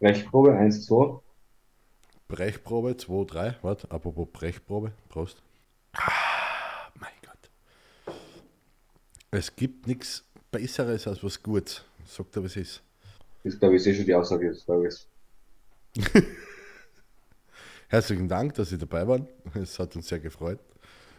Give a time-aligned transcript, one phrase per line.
[0.00, 1.20] Brechprobe 1, 2.
[2.26, 3.56] Brechprobe 2, 3.
[3.60, 4.92] Warte, apropos Brechprobe.
[5.10, 5.42] Prost.
[5.92, 8.16] Ah, mein Gott.
[9.30, 11.84] Es gibt nichts Besseres als was Gutes.
[12.06, 12.82] Sagt er, was ist.
[13.44, 15.06] Das ist, glaube ich, eh schon die Aussage des Tages.
[17.88, 19.28] Herzlichen Dank, dass Sie dabei waren.
[19.54, 20.60] Es hat uns sehr gefreut.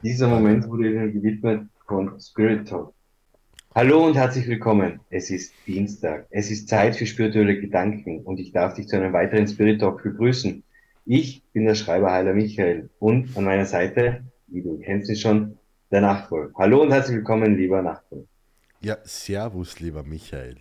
[0.02, 2.94] Dieser Moment wurde Ihnen gewidmet von Spirit Talk.
[3.74, 5.00] Hallo und herzlich willkommen.
[5.10, 6.28] Es ist Dienstag.
[6.30, 10.04] Es ist Zeit für spirituelle Gedanken und ich darf dich zu einem weiteren Spirit Talk
[10.04, 10.62] begrüßen.
[11.06, 15.58] Ich bin der Schreiber Heiler Michael und an meiner Seite, wie du kennst ihn schon,
[15.90, 16.52] der Nachtwohl.
[16.58, 18.28] Hallo und herzlich willkommen, lieber Nachtwohl.
[18.82, 20.58] Ja, servus, lieber Michael.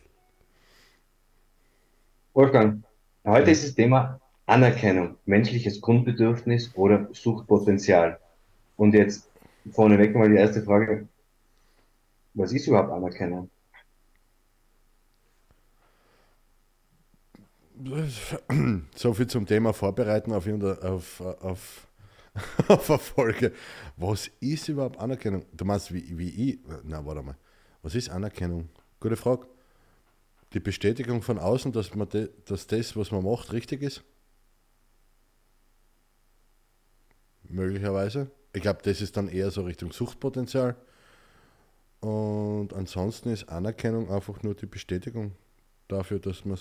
[2.33, 2.85] Wolfgang,
[3.25, 8.21] heute ist das Thema Anerkennung, menschliches Grundbedürfnis oder Suchtpotenzial.
[8.77, 9.29] Und jetzt
[9.73, 11.09] vorneweg mal die erste Frage.
[12.35, 13.51] Was ist überhaupt Anerkennung?
[18.95, 20.47] So viel zum Thema Vorbereiten auf,
[20.83, 21.87] auf, auf,
[22.69, 23.53] auf eine Folge.
[23.97, 25.47] Was ist überhaupt Anerkennung?
[25.53, 26.59] Du meinst, wie, wie ich.
[26.85, 27.37] Na, warte mal.
[27.83, 28.69] Was ist Anerkennung?
[29.01, 29.47] Gute Frage.
[30.53, 34.03] Die Bestätigung von außen, dass, man de, dass das, was man macht, richtig ist?
[37.45, 38.31] Möglicherweise.
[38.53, 40.77] Ich glaube, das ist dann eher so Richtung Suchtpotenzial.
[42.01, 45.33] Und ansonsten ist Anerkennung einfach nur die Bestätigung
[45.89, 46.59] dafür, dass man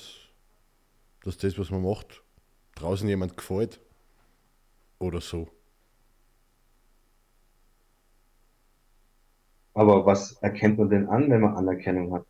[1.24, 2.24] dass das, was man macht,
[2.76, 3.80] draußen jemand gefällt.
[5.00, 5.48] Oder so.
[9.74, 12.26] Aber was erkennt man denn an, wenn man Anerkennung hat?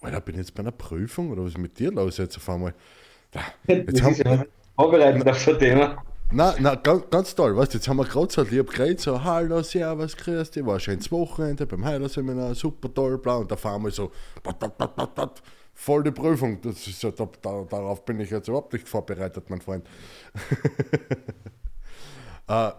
[0.00, 2.48] Alter, bin ich jetzt bei einer Prüfung oder was ist mit dir los jetzt auf
[2.48, 2.74] einmal?
[3.66, 4.44] Jetzt haben, ja
[4.74, 6.02] vorbereitet auf das Thema.
[6.30, 7.56] Nein, nein, ganz, ganz toll.
[7.56, 11.10] Weißt jetzt haben wir gerade so lieb geredet, so, hallo, servus, grüß dich, war schönes
[11.10, 14.12] Wochenende beim Heilerseminar, super toll, bla, und da fahren wir so,
[14.42, 16.60] dat, dat, dat, voll die Prüfung.
[16.60, 19.86] Das ist so, da, da, darauf bin ich jetzt überhaupt nicht vorbereitet, mein Freund.
[22.48, 22.72] äh,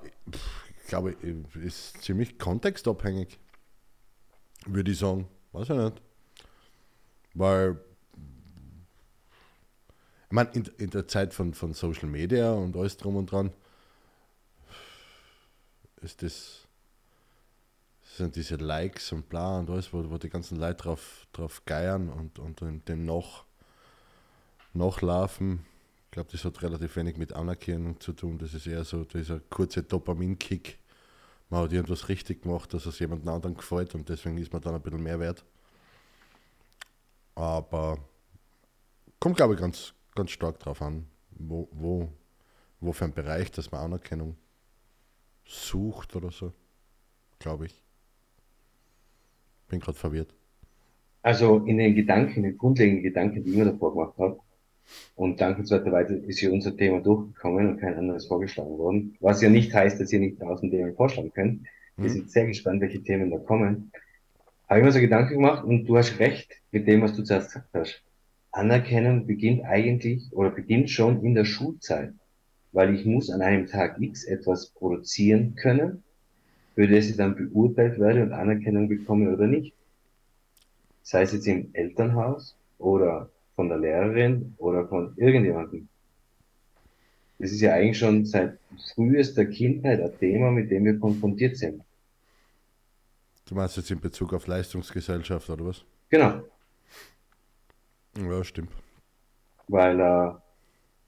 [0.81, 1.15] ich glaube,
[1.63, 3.39] ist ziemlich kontextabhängig,
[4.67, 5.27] würde ich sagen.
[5.53, 6.01] Weiß ich nicht.
[7.33, 7.79] Weil
[10.29, 13.51] ich meine, in, in, der Zeit von, von Social Media und alles drum und dran
[16.01, 16.67] ist das
[18.03, 22.09] sind diese Likes und bla und alles, wo, wo die ganzen Leute drauf, drauf geiern
[22.09, 23.45] und, und dem noch
[24.73, 25.65] nachlaufen.
[26.05, 28.37] Ich glaube, das hat relativ wenig mit Anerkennung zu tun.
[28.37, 30.77] Das ist eher so dieser kurze Dopamin-Kick.
[31.49, 34.75] Man hat irgendwas richtig gemacht, dass es jemand anderen gefällt und deswegen ist man dann
[34.75, 35.43] ein bisschen mehr wert.
[37.35, 37.97] Aber
[39.19, 42.09] kommt, glaube ich, ganz, ganz stark drauf an, wo, wo,
[42.79, 44.35] wo für ein Bereich, dass man Anerkennung
[45.45, 46.53] sucht oder so,
[47.39, 47.83] glaube ich.
[49.67, 50.33] Bin gerade verwirrt.
[51.21, 54.39] Also in den Gedanken, den grundlegenden Gedanken, die ich mir davor gemacht habe,
[55.15, 59.73] und dankenswerterweise ist hier unser Thema durchgekommen und kein anderes vorgeschlagen worden, was ja nicht
[59.73, 61.67] heißt, dass ihr nicht draußen Themen vorschlagen könnt.
[61.97, 62.13] Wir hm.
[62.13, 63.91] sind sehr gespannt, welche Themen da kommen.
[64.67, 67.53] Habe ich mir so Gedanken gemacht und du hast recht mit dem, was du zuerst
[67.53, 68.03] gesagt hast.
[68.51, 72.13] Anerkennung beginnt eigentlich oder beginnt schon in der Schulzeit,
[72.71, 76.03] weil ich muss an einem Tag X etwas produzieren können,
[76.75, 79.73] für das ich dann beurteilt werde und Anerkennung bekomme oder nicht.
[81.03, 85.87] Sei es jetzt im Elternhaus oder von der Lehrerin oder von irgendjemandem.
[87.39, 88.57] Das ist ja eigentlich schon seit
[88.93, 91.81] frühester Kindheit ein Thema, mit dem wir konfrontiert sind.
[93.47, 95.83] Du meinst jetzt in Bezug auf Leistungsgesellschaft oder was?
[96.09, 96.43] Genau.
[98.27, 98.71] Ja, stimmt.
[99.67, 100.31] Weil äh,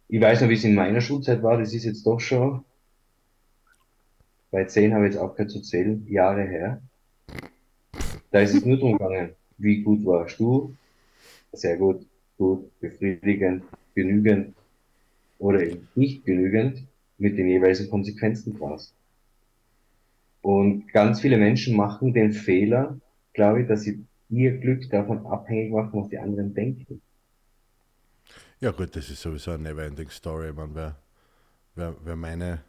[0.07, 2.63] ich weiß noch, wie es in meiner Schulzeit war, das ist jetzt doch schon,
[4.51, 6.81] bei zehn habe ich jetzt aufgehört zu zählen, Jahre her.
[8.31, 10.75] Da ist es nur darum gegangen, wie gut warst du?
[11.53, 12.05] Sehr gut,
[12.37, 13.63] gut, befriedigend,
[13.95, 14.55] genügend
[15.39, 16.83] oder eben nicht genügend
[17.17, 18.93] mit den jeweiligen Konsequenzen draus.
[20.41, 22.97] Und ganz viele Menschen machen den Fehler,
[23.33, 27.01] glaube ich, dass sie ihr Glück davon abhängig machen, was die anderen denken.
[28.59, 30.53] Ja gut, das ist sowieso eine Neverending Story.
[30.53, 30.95] Man, wer,
[31.75, 32.63] wer, wer meine,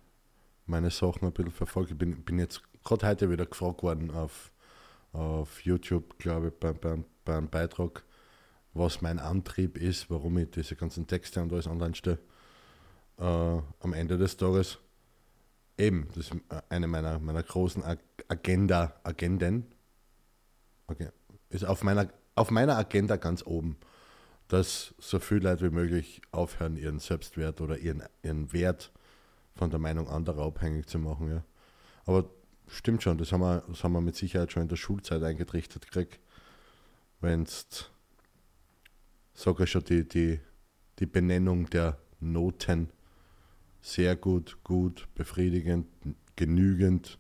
[0.67, 4.51] meine Sachen ein bisschen verfolgt, ich bin, bin jetzt gerade heute wieder gefragt worden auf,
[5.13, 8.03] auf YouTube, glaube ich, beim bei, bei einem Beitrag,
[8.75, 12.19] was mein Antrieb ist, warum ich diese ganzen Texte und alles online stelle.
[13.19, 14.79] Äh, am Ende des Tages
[15.79, 16.33] eben, das ist
[16.71, 17.85] eine meiner, meiner großen
[18.29, 19.67] Agenda, Agenden.
[20.89, 21.11] Okay
[21.53, 23.77] ist auf meiner, auf meiner Agenda ganz oben,
[24.49, 28.93] dass so viele Leute wie möglich aufhören, ihren Selbstwert oder ihren, ihren Wert
[29.55, 31.31] von der Meinung anderer abhängig zu machen.
[31.31, 31.45] Ja.
[32.05, 32.31] Aber
[32.69, 35.87] stimmt schon, das haben, wir, das haben wir mit Sicherheit schon in der Schulzeit eingetrichtert
[35.87, 36.21] gekriegt.
[37.21, 37.91] Wenn es
[39.35, 40.41] sogar schon die, die,
[40.99, 42.91] die Benennung der Noten
[43.81, 45.87] sehr gut, gut, befriedigend,
[46.37, 47.19] genügend,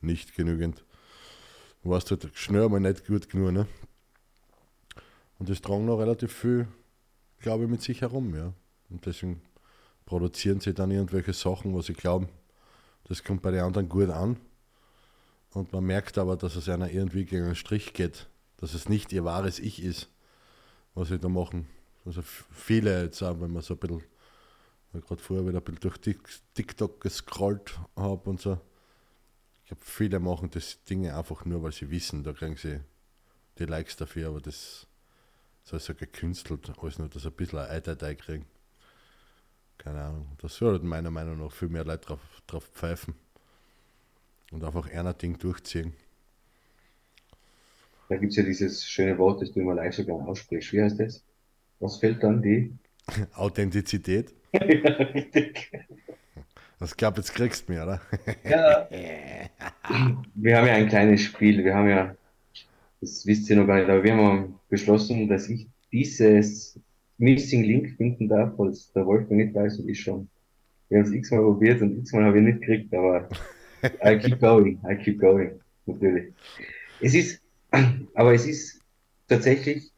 [0.00, 0.84] nicht genügend.
[1.84, 3.66] Warst halt schnell mal nicht gut genug, ne?
[5.38, 6.68] Und das tragen noch relativ viel,
[7.40, 8.52] glaube ich, mit sich herum, ja.
[8.88, 9.42] Und deswegen
[10.06, 12.28] produzieren sie dann irgendwelche Sachen, wo sie glauben,
[13.04, 14.36] das kommt bei den anderen gut an.
[15.50, 18.28] Und man merkt aber, dass es einer irgendwie gegen einen Strich geht,
[18.58, 20.08] dass es nicht ihr wahres Ich ist,
[20.94, 21.66] was sie da machen.
[22.04, 24.02] Also viele jetzt auch, wenn man so ein bisschen,
[24.92, 25.98] gerade vorher wieder ein bisschen durch
[26.54, 28.58] TikTok gescrollt habe und so.
[29.72, 32.80] Glaube, viele machen das Dinge einfach nur, weil sie wissen, da kriegen sie
[33.58, 34.86] die Likes dafür, aber das
[35.64, 38.44] soll so gekünstelt, alles nur, dass sie ein bisschen ein Eiterteig kriegen.
[39.78, 40.26] Keine Ahnung.
[40.42, 43.14] Das sollten meiner Meinung nach viel mehr Leute drauf, drauf pfeifen
[44.50, 45.94] und einfach einer Ding durchziehen.
[48.10, 50.74] Da gibt es ja dieses schöne Wort, das du immer live sogar aussprichst.
[50.74, 51.24] Wie heißt das?
[51.80, 52.76] Was fällt dann die?
[53.32, 54.34] Authentizität.
[54.52, 55.72] ja, richtig.
[56.82, 58.00] Das glaube jetzt kriegst du mir, oder?
[58.42, 58.88] ja.
[60.34, 61.62] Wir haben ja ein kleines Spiel.
[61.62, 62.16] Wir haben ja,
[63.00, 66.80] das wisst ihr noch gar nicht, aber wir haben beschlossen, dass ich dieses
[67.18, 70.28] Missing Link finden darf, was der Wolf noch nicht weiß und ich schon.
[70.88, 73.28] Wir haben es x-mal probiert und x-mal habe ich nicht gekriegt, aber
[74.04, 75.52] I keep going, I keep going,
[75.86, 76.32] natürlich.
[77.00, 77.40] Es ist,
[78.14, 78.80] aber es ist
[79.28, 79.92] tatsächlich,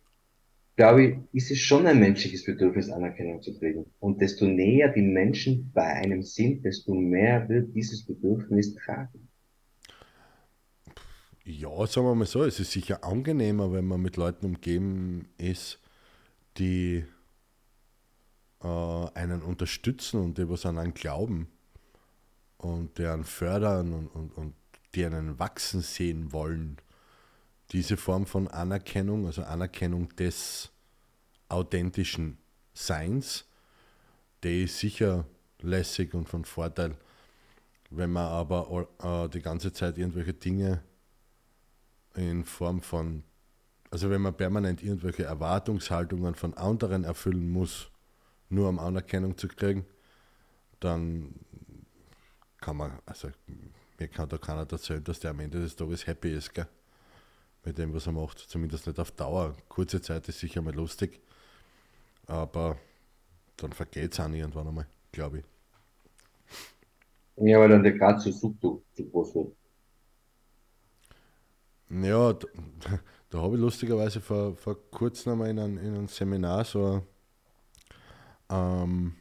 [0.76, 3.86] glaube ich, ist es schon ein menschliches Bedürfnis, Anerkennung zu kriegen.
[4.00, 9.28] Und desto näher die Menschen bei einem sind, desto mehr wird dieses Bedürfnis tragen.
[11.44, 15.78] Ja, sagen wir mal so, es ist sicher angenehmer, wenn man mit Leuten umgeben ist,
[16.56, 17.04] die
[18.62, 21.48] äh, einen unterstützen und die was an einen glauben
[22.56, 24.54] und deren fördern und, und, und
[24.94, 26.78] die einen wachsen sehen wollen.
[27.72, 30.70] Diese Form von Anerkennung, also Anerkennung des
[31.48, 32.38] authentischen
[32.72, 33.46] Seins,
[34.42, 35.24] die ist sicher
[35.60, 36.96] lässig und von Vorteil.
[37.90, 40.82] Wenn man aber äh, die ganze Zeit irgendwelche Dinge
[42.14, 43.22] in Form von,
[43.90, 47.90] also wenn man permanent irgendwelche Erwartungshaltungen von anderen erfüllen muss,
[48.48, 49.84] nur um Anerkennung zu kriegen,
[50.80, 51.34] dann
[52.60, 53.30] kann man, also
[53.98, 56.66] mir kann da keiner erzählen, dass der am Ende des Tages happy ist, gell?
[57.64, 58.38] Mit dem, was er macht.
[58.38, 59.54] Zumindest nicht auf Dauer.
[59.68, 61.20] Kurze Zeit ist sicher mal lustig.
[62.26, 62.78] Aber
[63.56, 65.44] dann vergeht es auch irgendwann einmal, glaube ich.
[67.36, 69.56] Ja, weil dann der Grad zu Subto zu groß wird.
[71.90, 72.32] Ja,
[72.80, 73.00] da,
[73.30, 77.02] da habe ich lustigerweise vor, vor kurzem einmal in einem, in einem Seminar so
[78.50, 79.14] ähm,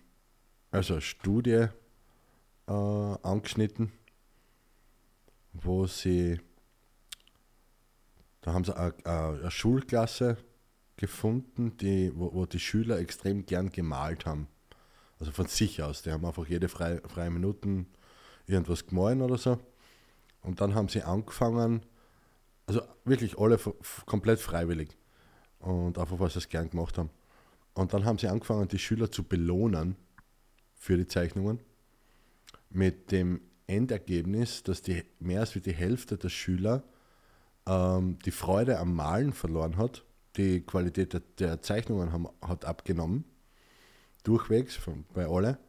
[0.72, 1.68] also eine Studie
[2.68, 3.92] äh, angeschnitten,
[5.54, 6.40] wo sie,
[8.44, 10.38] da haben sie eine, eine Schulklasse
[10.98, 14.48] gefunden, die, wo, wo, die Schüler extrem gern gemalt haben.
[15.20, 16.02] Also von sich aus.
[16.04, 17.88] Die haben einfach jede freie, freie Minuten
[18.46, 19.60] irgendwas gemahlen oder so.
[20.42, 21.86] Und dann haben sie angefangen,
[22.66, 23.58] also wirklich alle
[24.06, 24.98] komplett freiwillig
[25.60, 27.10] und einfach, weil sie es gern gemacht haben.
[27.74, 29.96] Und dann haben sie angefangen, die Schüler zu belohnen
[30.76, 31.60] für die Zeichnungen
[32.70, 36.84] mit dem Endergebnis, dass die mehr als die Hälfte der Schüler
[37.68, 40.04] ähm, die Freude am Malen verloren hat.
[40.38, 43.24] Die Qualität der, der Zeichnungen haben, hat abgenommen,
[44.24, 45.60] durchwegs von, bei alle.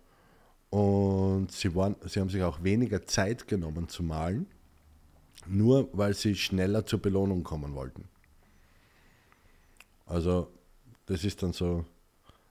[0.71, 4.47] Und sie, waren, sie haben sich auch weniger Zeit genommen zu malen,
[5.47, 8.09] nur weil sie schneller zur Belohnung kommen wollten.
[10.07, 10.49] Also
[11.07, 11.85] das ist dann so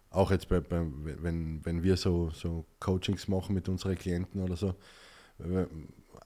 [0.10, 4.56] auch jetzt bei, bei, wenn, wenn wir so, so Coachings machen mit unseren Klienten oder
[4.56, 4.76] so,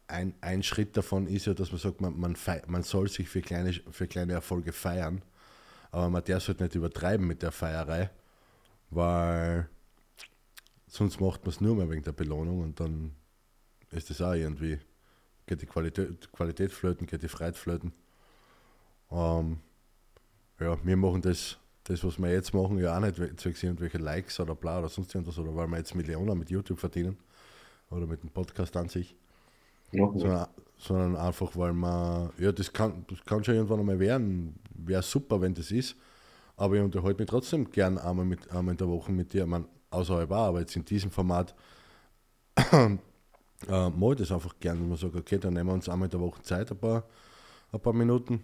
[0.08, 2.36] ein, ein Schritt davon ist ja, dass man sagt, man, man,
[2.68, 5.22] man soll sich für kleine, für kleine Erfolge feiern,
[5.92, 8.10] aber man darf es halt nicht übertreiben mit der Feierei,
[8.90, 9.70] weil
[10.88, 13.16] sonst macht man es nur mehr wegen der Belohnung und dann
[13.92, 14.80] ist das auch irgendwie,
[15.46, 17.94] geht die Qualität, Qualität flöten, geht die Freiheit flöten.
[19.12, 19.60] Ähm,
[20.60, 21.58] ja, wir machen das
[21.90, 25.14] das, was wir jetzt machen, ja auch nicht zwecks irgendwelche Likes oder bla oder sonst
[25.16, 27.18] irgendwas, oder weil wir jetzt Millionen mit YouTube verdienen
[27.90, 29.16] oder mit dem Podcast an sich.
[29.92, 34.56] Sondern, sondern, einfach, weil man, ja, das kann, das kann schon irgendwann einmal werden.
[34.74, 35.96] Wäre super, wenn das ist.
[36.56, 39.46] Aber ich unterhalte mich trotzdem gern einmal, mit, einmal in der Woche mit dir.
[39.46, 41.56] Man, außerhalb auch, aber jetzt in diesem Format
[42.58, 42.90] äh,
[43.68, 46.12] mache ich das einfach gern, wenn man sagt, okay, dann nehmen wir uns einmal in
[46.12, 47.04] der Woche Zeit, ein paar,
[47.72, 48.42] ein paar Minuten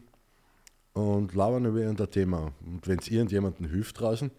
[0.94, 2.52] und labern über irgendein Thema.
[2.66, 4.32] Und wenn es irgendjemandem hilft draußen,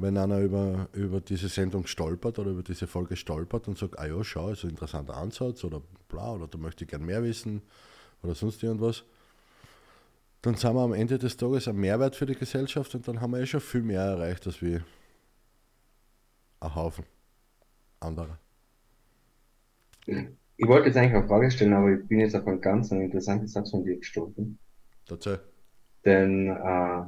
[0.00, 4.06] wenn einer über, über diese Sendung stolpert oder über diese Folge stolpert und sagt, ah
[4.06, 7.62] ja, schau, ist ein interessanter Ansatz oder bla, oder da möchte ich gern mehr wissen
[8.22, 9.04] oder sonst irgendwas,
[10.42, 13.32] dann sind wir am Ende des Tages ein Mehrwert für die Gesellschaft und dann haben
[13.32, 14.84] wir eh schon viel mehr erreicht, als wir
[16.60, 17.04] ein Haufen
[18.00, 18.38] anderer.
[20.06, 23.48] Ich wollte jetzt eigentlich eine Frage stellen, aber ich bin jetzt auf einen ganz interessanten
[23.48, 24.58] Satz von dir gestoßen.
[25.06, 25.36] Dazu.
[26.04, 27.04] Denn äh,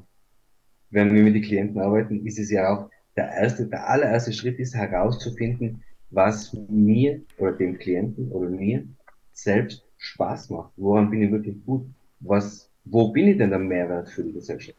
[0.90, 4.58] wenn wir mit den Klienten arbeiten, ist es ja auch der erste, der allererste Schritt
[4.58, 8.84] ist herauszufinden, was mir oder dem Klienten oder mir
[9.32, 10.72] selbst Spaß macht.
[10.76, 11.86] Woran bin ich wirklich gut?
[12.20, 14.78] Was, wo bin ich denn der Mehrwert für die Gesellschaft?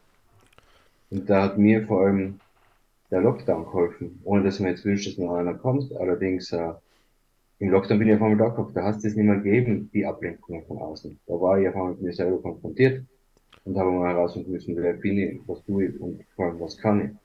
[1.10, 2.40] Und da hat mir vor allem
[3.10, 5.94] der Lockdown geholfen, ohne dass man jetzt wünscht, dass noch einer kommt.
[5.96, 6.72] Allerdings äh,
[7.58, 9.90] im Lockdown bin ich auf einmal da gehabt, da hast du es nicht mehr gegeben,
[9.92, 11.18] die Ablenkungen von außen.
[11.26, 13.04] Da war ich auf einmal mit mir selber konfrontiert
[13.64, 17.18] und habe mal herausfinden wer bin ich, was tue ich und vor allem, was kann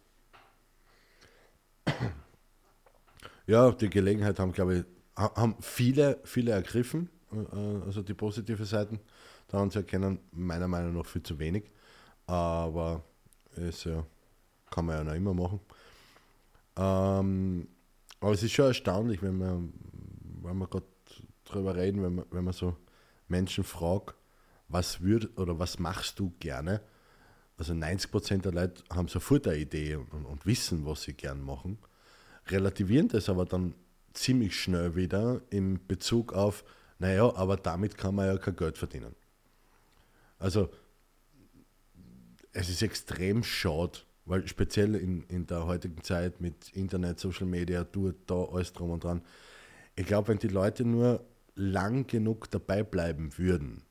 [1.88, 1.94] ich.
[3.48, 4.84] Ja, die Gelegenheit haben, glaube ich,
[5.16, 9.00] haben viele, viele ergriffen, äh, also die positive Seiten
[9.48, 11.72] daran zu erkennen, meiner Meinung nach viel zu wenig.
[12.26, 13.04] Aber
[13.56, 14.06] ist ja,
[14.70, 15.60] kann man ja noch immer machen.
[16.76, 17.68] Ähm,
[18.20, 19.74] aber es ist schon erstaunlich, wenn man,
[20.44, 20.86] wenn man gerade
[21.46, 22.76] drüber reden, wenn man, wenn man so
[23.28, 24.16] Menschen fragt,
[24.68, 26.82] was würd oder was machst du gerne?
[27.58, 31.80] Also 90% der Leute haben sofort eine Idee und, und wissen, was sie gern machen,
[32.48, 33.74] relativieren das aber dann
[34.14, 36.64] ziemlich schnell wieder in Bezug auf,
[37.00, 39.16] naja, aber damit kann man ja kein Geld verdienen.
[40.40, 40.70] Also
[42.54, 47.84] es ist extrem schade, weil speziell in, in der heutigen Zeit mit Internet, Social Media,
[47.84, 49.22] du da alles drum und dran.
[49.96, 51.24] Ich glaube, wenn die Leute nur
[51.56, 53.84] lang genug dabei bleiben würden,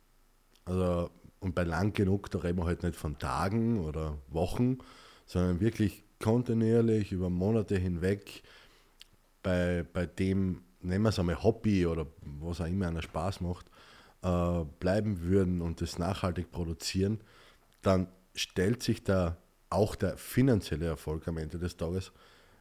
[0.66, 4.78] also und bei lang genug, da reden wir halt nicht von Tagen oder Wochen,
[5.26, 8.42] sondern wirklich kontinuierlich über Monate hinweg
[9.42, 12.06] bei, bei dem, nennen wir es einmal Hobby oder
[12.40, 13.70] was auch immer einer Spaß macht,
[14.22, 17.20] äh, bleiben würden und das nachhaltig produzieren,
[17.82, 19.36] dann stellt sich da
[19.70, 22.12] auch der finanzielle Erfolg am Ende des Tages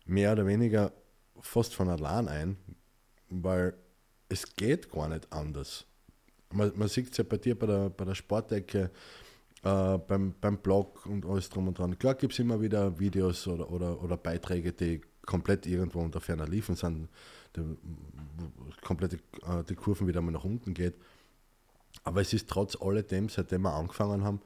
[0.06, 0.92] mehr oder weniger
[1.40, 2.58] fast von allein ein,
[3.30, 3.74] weil
[4.30, 5.86] es geht gar nicht anders
[6.54, 8.92] man, man sieht es ja bei dir bei der, bei der Sportecke,
[9.64, 11.98] äh, beim, beim Blog und alles drum und dran.
[11.98, 16.48] Klar gibt es immer wieder Videos oder, oder, oder Beiträge, die komplett irgendwo unter ferner
[16.48, 17.10] liefen sind,
[17.56, 17.62] die,
[18.84, 20.96] komplett äh, die Kurven wieder mal nach unten geht.
[22.04, 24.42] Aber es ist trotz alledem, seitdem wir angefangen haben,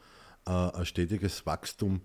[0.46, 2.02] äh, ein stetiges Wachstum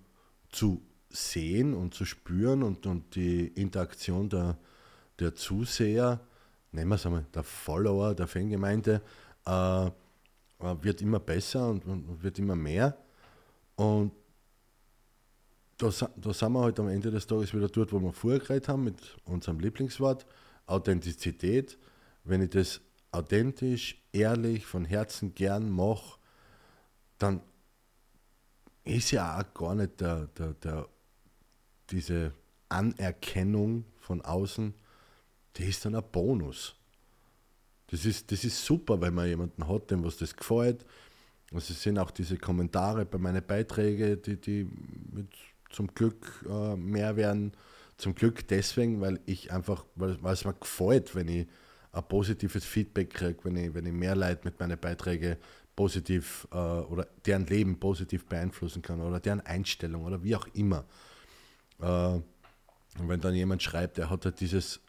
[0.51, 4.59] zu sehen und zu spüren und, und die Interaktion der,
[5.21, 6.21] der Zuseher,
[6.73, 9.01] nehmen wir es einmal, der Follower, der Fangemeinde,
[9.47, 9.91] äh,
[10.59, 12.97] wird immer besser und, und, wird immer mehr.
[13.77, 14.13] Und
[15.79, 18.69] da, da sind wir halt am Ende des Tages wieder dort, wo wir vorher geredet
[18.69, 20.25] haben, mit unserem Lieblingswort,
[20.67, 21.79] Authentizität.
[22.23, 26.19] Wenn ich das authentisch, ehrlich, von Herzen gern mache,
[27.19, 27.41] dann
[28.85, 30.89] ist ja auch gar nicht der, der, der,
[31.91, 32.33] diese
[32.69, 34.75] Anerkennung von außen,
[35.57, 36.75] die ist dann ein Bonus.
[37.95, 40.85] Das ist, das ist super, weil man jemanden hat, dem was das gefällt.
[41.53, 44.69] Also es sind auch diese Kommentare bei meinen Beiträgen, die, die
[45.71, 47.53] zum Glück äh, mehr werden.
[47.97, 51.47] Zum Glück deswegen, weil ich einfach, weil, weil es mir gefällt, wenn ich
[51.93, 55.37] ein positives Feedback kriege, wenn ich, wenn ich mehr Leute mit meinen Beiträgen
[55.77, 60.85] positiv äh, oder deren Leben positiv beeinflussen kann oder deren Einstellung oder wie auch immer.
[61.81, 64.81] Äh, und wenn dann jemand schreibt, er hat halt dieses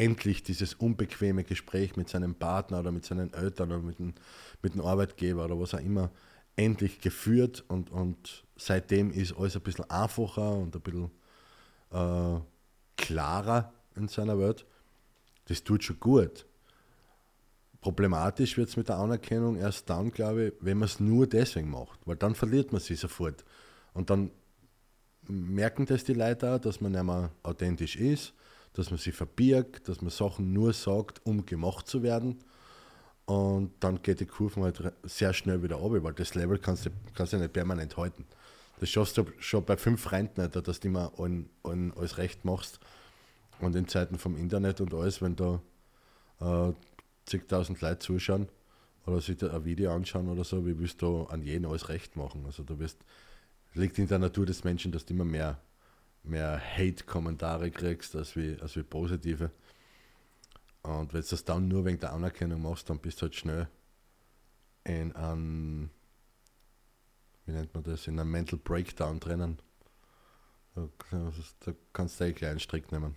[0.00, 4.14] endlich dieses unbequeme Gespräch mit seinem Partner oder mit seinen Eltern oder mit dem,
[4.62, 6.10] mit dem Arbeitgeber oder was auch immer
[6.56, 11.10] endlich geführt und, und seitdem ist alles ein bisschen einfacher und ein bisschen
[11.90, 12.40] äh,
[12.96, 14.64] klarer in seiner Welt.
[15.46, 16.46] Das tut schon gut.
[17.82, 21.70] Problematisch wird es mit der Anerkennung erst dann, glaube ich, wenn man es nur deswegen
[21.70, 23.44] macht, weil dann verliert man sie sofort.
[23.92, 24.30] Und dann
[25.28, 28.32] merken das die Leute auch, dass man nicht mehr authentisch ist
[28.74, 32.38] dass man sie verbirgt, dass man Sachen nur sagt, um gemacht zu werden.
[33.26, 36.90] Und dann geht die Kurve halt sehr schnell wieder runter, weil das Level kannst du,
[37.14, 38.26] kannst du nicht permanent halten.
[38.80, 42.44] Das schaffst du schon bei fünf Freunden nicht, dass du immer allen, allen alles recht
[42.44, 42.80] machst.
[43.60, 45.60] Und in Zeiten vom Internet und alles, wenn da
[46.40, 46.72] äh,
[47.26, 48.48] zigtausend Leute zuschauen
[49.06, 52.44] oder sich ein Video anschauen oder so, wie willst du an jeden alles recht machen?
[52.46, 52.98] Also du wirst,
[53.74, 55.60] liegt in der Natur des Menschen, dass du immer mehr
[56.22, 59.50] mehr Hate-Kommentare kriegst als wie, als wie positive.
[60.82, 63.68] Und wenn du das dann nur wegen der Anerkennung machst, dann bist du halt schnell
[64.84, 65.90] in einem,
[67.44, 69.58] wie nennt man das, in einem Mental Breakdown drinnen.
[70.74, 70.88] Da,
[71.92, 73.16] kannst du einen kleinen Strick nehmen.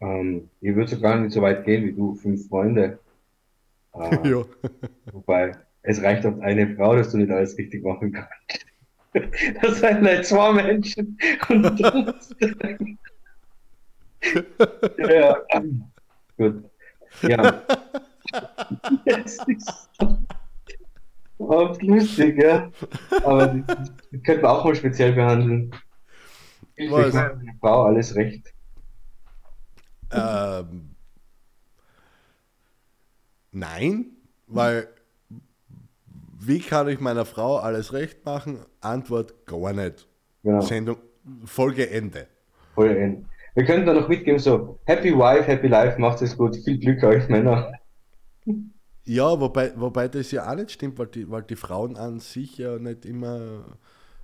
[0.00, 2.98] Ähm, ich würde sogar nicht so weit gehen wie du, fünf Freunde.
[3.94, 4.46] Äh, ja.
[5.12, 5.52] wobei,
[5.82, 8.64] es reicht auf eine Frau, dass du nicht alles richtig machen kannst.
[9.12, 11.18] Das sind halt zwei Menschen.
[11.48, 11.80] Und
[14.98, 15.36] ja,
[16.36, 16.64] gut.
[17.22, 17.62] Ja.
[19.04, 19.88] Das ist
[21.38, 22.70] oft lustig, ja.
[23.24, 23.92] Aber das,
[24.24, 25.70] könnte man auch mal speziell behandeln.
[26.76, 28.52] Ich meine Frau alles recht.
[30.10, 30.94] Ähm,
[33.50, 34.06] nein,
[34.46, 34.88] weil
[36.46, 38.58] wie kann ich meiner Frau alles recht machen?
[38.80, 40.06] Antwort gar nicht.
[40.42, 40.60] Genau.
[40.60, 40.96] Sendung,
[41.44, 42.26] Folge Ende.
[42.74, 43.26] Voll in.
[43.54, 47.02] Wir könnten da noch mitgeben, so, Happy Wife, Happy Life, macht es gut, viel Glück
[47.04, 47.70] euch Männer.
[49.04, 52.58] Ja, wobei, wobei das ja auch nicht stimmt, weil die, weil die Frauen an sich
[52.58, 53.76] ja nicht immer,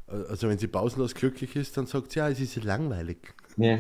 [0.07, 3.35] also wenn sie pausenlos glücklich ist, dann sagt sie, ja, es ist ja langweilig.
[3.57, 3.79] Ja.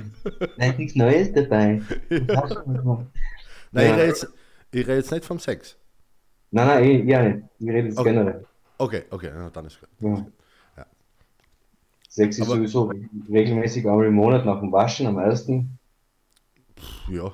[0.59, 1.81] Da ist nichts Neues dabei.
[2.09, 2.59] Gemacht.
[3.73, 3.95] Nein, ich Ja.
[3.95, 4.29] rede jetzt,
[4.73, 5.77] ich rede jetzt nicht vom Sex.
[6.51, 7.45] Nein, nein, ich, ja nicht.
[7.59, 8.11] Ich rede jetzt Okay.
[8.11, 8.47] generell.
[8.79, 9.89] Okay, okay, na, dann ist gut.
[10.01, 10.27] Ja.
[10.79, 10.87] Ja.
[12.09, 12.93] Sex ist Aber- sowieso
[13.31, 15.79] regelmäßig einmal im Monat nach dem Waschen am ersten.
[17.09, 17.33] Ja.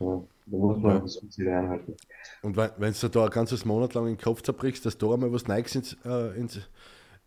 [0.00, 0.98] Ja, da muss man Ja.
[1.00, 1.96] das Ziel einhalten.
[2.42, 5.32] Und wenn, wenn du da ein ganzes Monat lang den Kopf zerbrichst, dass du einmal
[5.32, 6.60] was Neues ins, äh, ins,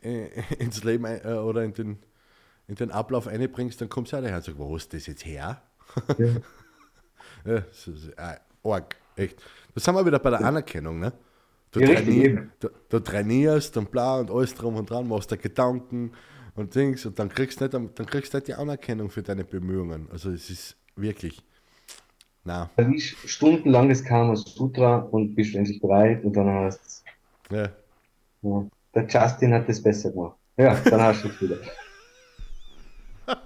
[0.02, 0.28] äh,
[0.60, 2.00] ins Leben ein, äh, oder in den,
[2.68, 5.26] in den Ablauf einbringst, dann kommst du auch daher und sagst, wo ist das jetzt
[5.26, 5.62] her?
[6.18, 6.26] Ja.
[7.46, 9.42] Ja, das ist äh, arg, echt.
[9.74, 11.14] Da sind wir wieder bei der Anerkennung, ne?
[11.72, 15.38] Du, Ja, trainier, du, du trainierst und bla und alles drum und dran, machst dir
[15.38, 16.14] Gedanken
[16.56, 19.44] und Dings und dann kriegst du nicht, dann kriegst du nicht die Anerkennung für deine
[19.44, 20.08] Bemühungen.
[20.12, 21.44] Also es ist wirklich,
[22.44, 27.04] na, Dann ist stundenlang das Kama Sutra und bist endlich bereit und dann hast
[27.52, 27.70] ja.
[28.42, 30.38] ja, der Justin hat das besser gemacht.
[30.58, 31.58] Ja, dann hast du es wieder.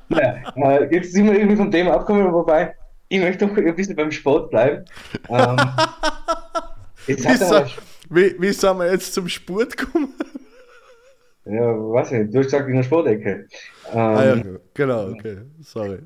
[0.10, 2.76] Naja, äh, jetzt sind wir irgendwie vom Thema abgekommen, wobei
[3.08, 4.86] ich möchte noch ein bisschen beim Sport bleiben.
[5.28, 5.58] Ähm,
[7.08, 7.68] jetzt hat er,
[8.12, 10.14] wie, wie sind wir jetzt zum Sport gekommen?
[11.46, 13.48] ja, weiß ich nicht, du hast gesagt in der Sportecke.
[13.92, 16.00] Ähm, Ah ja, genau, okay, sorry.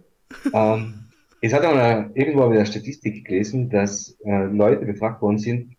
[0.53, 1.05] Ähm,
[1.41, 5.75] es hat eine, irgendwo habe ich eine Statistik gelesen, dass äh, Leute befragt worden sind,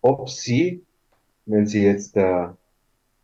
[0.00, 0.84] ob sie,
[1.46, 2.48] wenn sie jetzt äh,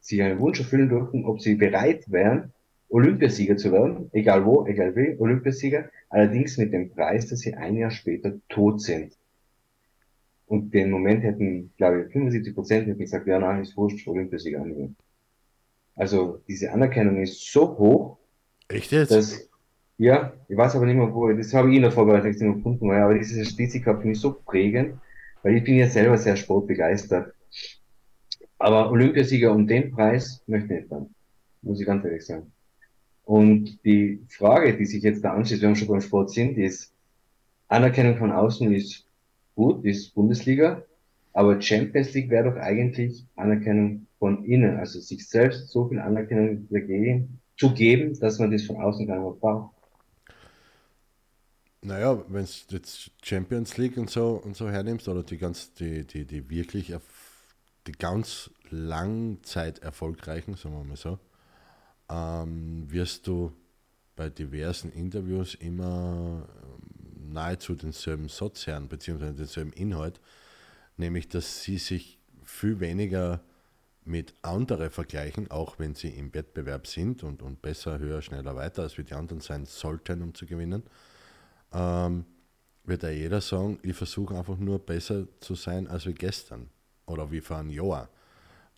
[0.01, 2.53] sich einen Wunsch erfüllen durften, ob sie bereit wären,
[2.89, 7.77] Olympiasieger zu werden, egal wo, egal wie, Olympiasieger, allerdings mit dem Preis, dass sie ein
[7.77, 9.15] Jahr später tot sind.
[10.47, 14.61] Und den Moment hätten, glaube ich, 75 Prozent hätten gesagt, ja, nein, ist wurscht, Olympiasieger
[14.61, 14.97] angehen.
[15.97, 18.19] Also diese Anerkennung ist so hoch,
[18.69, 19.11] Echt jetzt?
[19.11, 19.49] das,
[19.97, 23.15] ja, ich weiß aber nicht mehr, wo, das habe ich in der Vorbereitung gefunden, aber
[23.15, 24.99] diese Statistik war für mich so prägend,
[25.43, 27.33] weil ich bin ja selber sehr sportbegeistert.
[28.59, 31.15] Aber Olympiasieger um den Preis möchte ich nicht werden,
[31.63, 32.51] muss ich ganz ehrlich sagen.
[33.25, 36.93] Und die Frage, die sich jetzt da anschließt, wenn wir schon beim Sport sind, ist,
[37.69, 39.04] Anerkennung von außen ist
[39.55, 40.83] gut, ist Bundesliga,
[41.33, 46.69] aber Champions League wäre doch eigentlich Anerkennung von innen, also sich selbst so viel Anerkennung
[46.71, 49.75] dagegen zu geben, dass man das von außen gar nicht braucht.
[51.83, 56.07] Naja, wenn du jetzt Champions League und so und so hernimmst, oder die ganz, die,
[56.07, 56.95] die, die wirklich
[57.87, 61.19] die ganz langzeit erfolgreichen, sagen wir mal so,
[62.11, 63.53] ähm, wirst du
[64.17, 66.49] bei diversen Interviews immer
[67.33, 70.21] nahezu denselben Satz hören, beziehungsweise denselben Inhalt,
[70.97, 73.41] nämlich dass sie sich viel weniger
[74.05, 78.83] mit anderen vergleichen, auch wenn sie im Wettbewerb sind und, und besser, höher, schneller, weiter,
[78.83, 80.83] als wir die anderen sein sollten, um zu gewinnen,
[81.73, 82.27] ähm,
[82.85, 86.69] wird ja jeder sagen, ich versuche einfach nur besser zu sein als wie gestern
[87.07, 88.11] oder wie vor einem Jahr.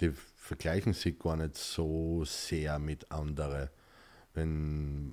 [0.01, 3.69] Die vergleichen sich gar nicht so sehr mit anderen.
[4.35, 5.13] Wenn,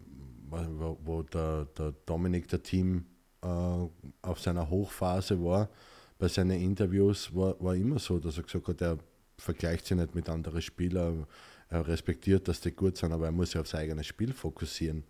[0.50, 3.06] wo, wo der, der Dominik, der Team,
[3.44, 5.70] auf seiner Hochphase war,
[6.18, 8.98] bei seinen Interviews war, war immer so, dass er gesagt hat, er
[9.38, 11.26] vergleicht sich nicht mit anderen Spielern,
[11.70, 15.04] er respektiert, dass die gut sind, aber er muss sich auf sein eigenes Spiel fokussieren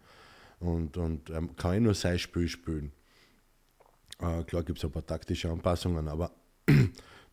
[0.59, 2.91] und, und er kann eh nur sein Spiel spielen.
[4.19, 6.31] Äh, klar gibt es ein paar taktische Anpassungen, aber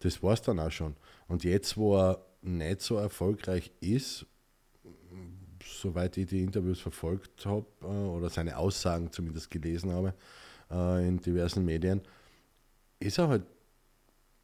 [0.01, 0.97] das war es dann auch schon.
[1.29, 4.27] Und jetzt, wo er nicht so erfolgreich ist,
[5.65, 10.15] soweit ich die Interviews verfolgt habe äh, oder seine Aussagen zumindest gelesen habe
[10.71, 12.03] äh, in diversen Medien,
[12.99, 13.45] ist er halt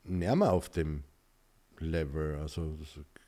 [0.05, 1.05] näher mehr auf dem
[1.79, 2.37] Level.
[2.37, 2.79] Also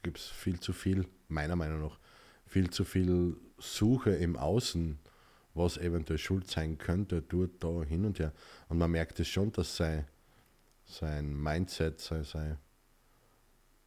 [0.02, 1.98] gibt es viel zu viel, meiner Meinung nach,
[2.46, 4.98] viel zu viel Suche im Außen,
[5.54, 8.32] was eventuell schuld sein könnte, dort, da, hin und her.
[8.68, 10.06] Und man merkt es schon, dass sein,
[10.84, 12.58] sein Mindset, sein, sein,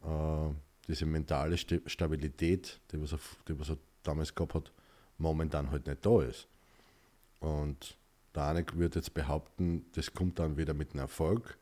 [0.02, 0.54] äh,
[0.86, 4.72] diese mentale Stabilität, die was, er, die was er damals gehabt hat,
[5.18, 6.46] momentan halt nicht da ist.
[7.40, 7.96] Und
[8.34, 11.58] eine wird jetzt behaupten, das kommt dann wieder mit einem Erfolg.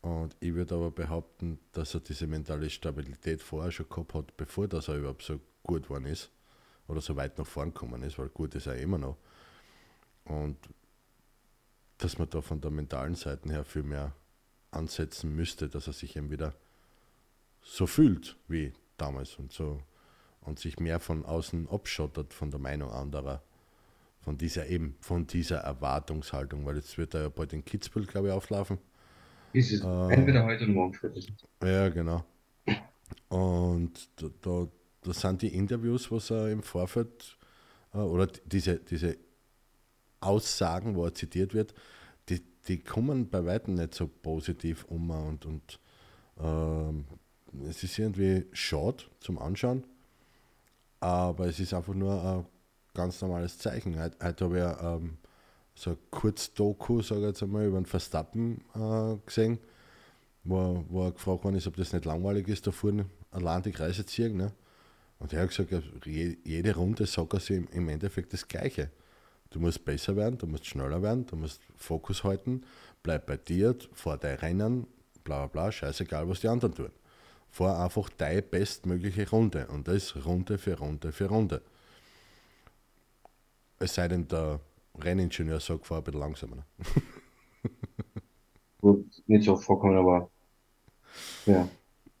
[0.00, 4.68] Und ich würde aber behaupten, dass er diese mentale Stabilität vorher schon gehabt hat, bevor
[4.68, 6.30] dass er überhaupt so gut geworden ist
[6.86, 9.16] oder so weit nach vorn gekommen ist, weil gut ist er immer noch.
[10.24, 10.56] Und
[11.98, 14.12] dass man da von der mentalen Seite her viel mehr
[14.70, 16.54] ansetzen müsste, dass er sich eben wieder
[17.60, 19.82] so fühlt wie damals und so
[20.42, 23.42] und sich mehr von außen abschottet von der Meinung anderer,
[24.20, 28.28] von dieser eben, von dieser Erwartungshaltung, weil jetzt wird er ja bald in Kitzbühel, glaube
[28.28, 28.78] ich, auflaufen.
[29.52, 31.44] Ist es äh, entweder heute oder morgen spätestens.
[31.62, 32.24] Ja, genau.
[33.28, 34.68] Und da, da,
[35.02, 37.38] das sind die Interviews, was er im Vorfeld
[37.94, 39.16] äh, oder diese, diese
[40.20, 41.74] Aussagen, wo er zitiert wird,
[42.28, 45.80] die, die kommen bei weitem nicht so positiv um und, und
[46.38, 47.06] ähm,
[47.68, 49.84] es ist irgendwie schade zum Anschauen,
[51.00, 52.46] aber es ist einfach nur ein
[52.98, 53.96] ganz normales Zeichen.
[53.96, 55.18] Heute, heute habe ich ähm,
[55.76, 59.58] so ein Kurzdoku, sage ich jetzt einmal, über den Verstappen äh, gesehen,
[60.42, 63.70] wo, wo er gefragt worden ist, ob das nicht langweilig ist, da vorne allein die
[63.70, 64.36] Kreise ziehen.
[64.36, 64.50] Ne?
[65.20, 65.70] Und er hat gesagt,
[66.04, 68.90] jede Runde sagt er sich im Endeffekt das Gleiche.
[69.50, 72.64] Du musst besser werden, du musst schneller werden, du musst Fokus halten,
[73.04, 74.88] bleib bei dir, fahr dein Rennen,
[75.22, 76.90] bla bla bla, scheißegal, was die anderen tun.
[77.48, 81.62] Fahr einfach deine bestmögliche Runde und das Runde für Runde für Runde.
[83.78, 84.60] Es sei denn, der
[84.98, 86.56] Renningenieur sagt, fahr ein bisschen langsamer.
[86.56, 86.64] Ne?
[88.80, 90.30] Gut, nicht so vorkommen, aber
[91.46, 91.68] ja.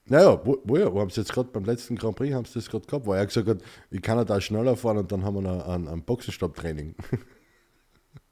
[0.06, 2.54] Naja, wo, wo, ja, wo haben sie jetzt gerade beim letzten Grand Prix haben sie
[2.54, 5.34] das gerade gehabt, wo er gesagt hat, ich kann da schneller fahren und dann haben
[5.34, 6.94] wir noch ein, ein Boxenstopp-Training.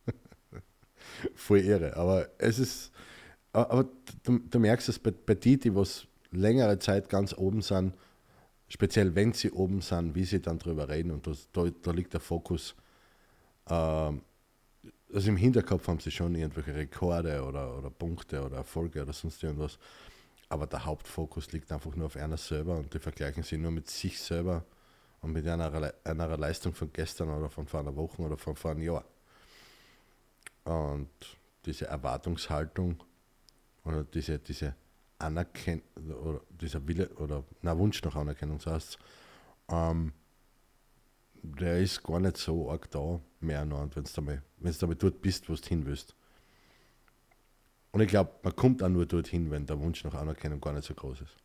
[1.35, 1.95] Voll irre.
[1.97, 2.93] Aber es ist,
[3.53, 3.87] aber
[4.23, 7.93] du, du merkst es bei, bei die, die was längere Zeit ganz oben sind,
[8.69, 12.15] speziell wenn sie oben sind, wie sie dann drüber reden und das, da, da liegt
[12.15, 12.75] der Fokus.
[13.69, 14.23] Ähm,
[15.13, 19.43] also im Hinterkopf haben sie schon irgendwelche Rekorde oder, oder Punkte oder Erfolge oder sonst
[19.43, 19.79] irgendwas
[20.49, 23.91] aber der Hauptfokus liegt einfach nur auf einer selber und die vergleichen sich nur mit
[23.91, 24.65] sich selber
[25.21, 28.71] und mit einer, einer Leistung von gestern oder von vor einer Woche oder von vor
[28.71, 29.05] einem Jahr.
[30.65, 31.09] Und
[31.65, 33.03] diese Erwartungshaltung
[33.85, 34.75] oder diese, diese
[35.19, 35.83] Anerkennung
[36.23, 38.99] oder dieser Wille oder na, Wunsch nach Anerkennung, so heißt
[39.69, 40.13] ähm,
[41.61, 45.55] der ist gar nicht so arg da mehr noch, wenn du damit, dort bist, wo
[45.55, 46.15] du hin willst.
[47.93, 50.85] Und ich glaube, man kommt auch nur dorthin, wenn der Wunsch nach Anerkennung gar nicht
[50.85, 51.37] so groß ist.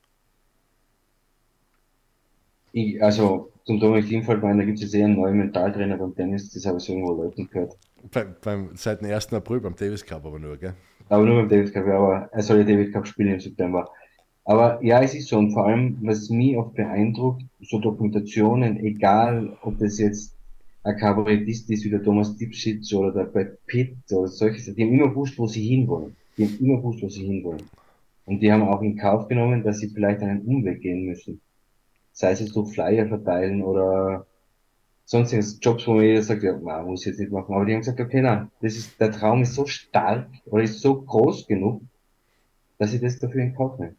[2.74, 6.50] Ich, also zum Dominik Thiemfeld, da gibt es jetzt eher einen neuen Mentaltrainer beim Tennis,
[6.52, 7.78] das habe ich so irgendwo Leuten gehört.
[8.12, 9.34] Bei, beim, seit dem 1.
[9.34, 10.74] April beim Davis Cup aber nur, gell?
[11.10, 13.90] Aber nur beim Davis Cup, ja, aber er soll ja Davis Cup spielen im September.
[14.52, 19.58] Aber ja, es ist so, und vor allem, was mich oft beeindruckt, so Dokumentationen, egal
[19.62, 20.36] ob das jetzt
[20.84, 24.92] ein Kabarettist ist wie der Thomas Dipschitz oder der Brad Pitt oder solche, die haben
[24.92, 26.18] immer gewusst, wo sie hinwollen.
[26.36, 27.64] Die haben immer gewusst, wo sie hinwollen.
[28.26, 31.40] Und die haben auch in Kauf genommen, dass sie vielleicht einen Umweg gehen müssen.
[32.12, 34.28] Sei es jetzt durch Flyer verteilen oder
[35.06, 37.56] sonstiges Jobs, wo man jeder sagt, ja, man muss ich jetzt nicht machen.
[37.56, 40.82] Aber die haben gesagt, okay, nein, das ist, der Traum ist so stark oder ist
[40.82, 41.84] so groß genug,
[42.80, 43.96] dass ich das dafür in Kauf nehme.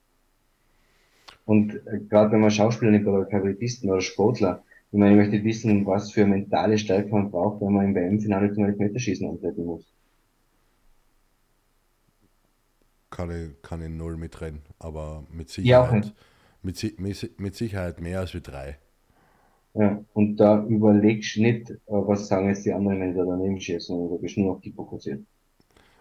[1.44, 5.44] Und äh, gerade wenn man Schauspieler nimmt oder Kabarettisten oder Sportler, ich meine, ich möchte
[5.44, 9.92] wissen, was für mentale Stärke man braucht, wenn man im WM-Finale zum Elfmeterschießen antreten muss.
[13.12, 16.12] kann ich, kann ich null mitreden, aber mit Sicherheit, ja,
[16.62, 17.00] mit,
[17.38, 18.78] mit, Sicherheit mehr als wie drei.
[19.74, 23.60] Ja, und da überlegst du nicht, äh, was sagen jetzt die anderen, wenn sie daneben
[23.60, 25.20] schießen, sondern da bist du nur auf die fokussiert.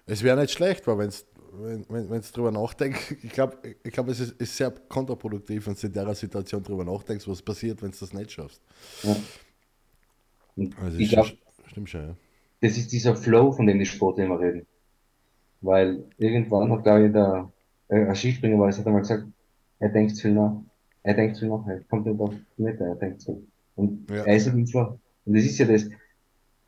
[0.08, 4.08] Es wäre nicht schlecht, weil wenn's, wenn wenn wenn drüber nachdenkst, ich glaube, ich glaub,
[4.08, 7.92] es ist, ist, sehr kontraproduktiv, wenn du in der Situation drüber nachdenkst, was passiert, wenn
[7.92, 8.62] du das nicht schaffst.
[9.04, 9.16] Ja.
[10.82, 11.32] Also ich glaube,
[11.68, 12.16] stimmt schon, ja.
[12.62, 14.68] Das ist dieser Flow, von dem die Sportler immer reden.
[15.62, 17.52] Weil irgendwann hat, glaube ich, der,
[17.88, 19.26] äh, Skispringer war, es hat einmal gesagt,
[19.80, 20.62] er denkt zu viel nach.
[21.04, 23.48] Er denkt zu viel nach, er kommt nicht auf die Mitte, er denkt zu.
[23.76, 24.24] Und ja.
[24.24, 25.00] er ist halt im Flow.
[25.26, 25.90] Und das ist ja das.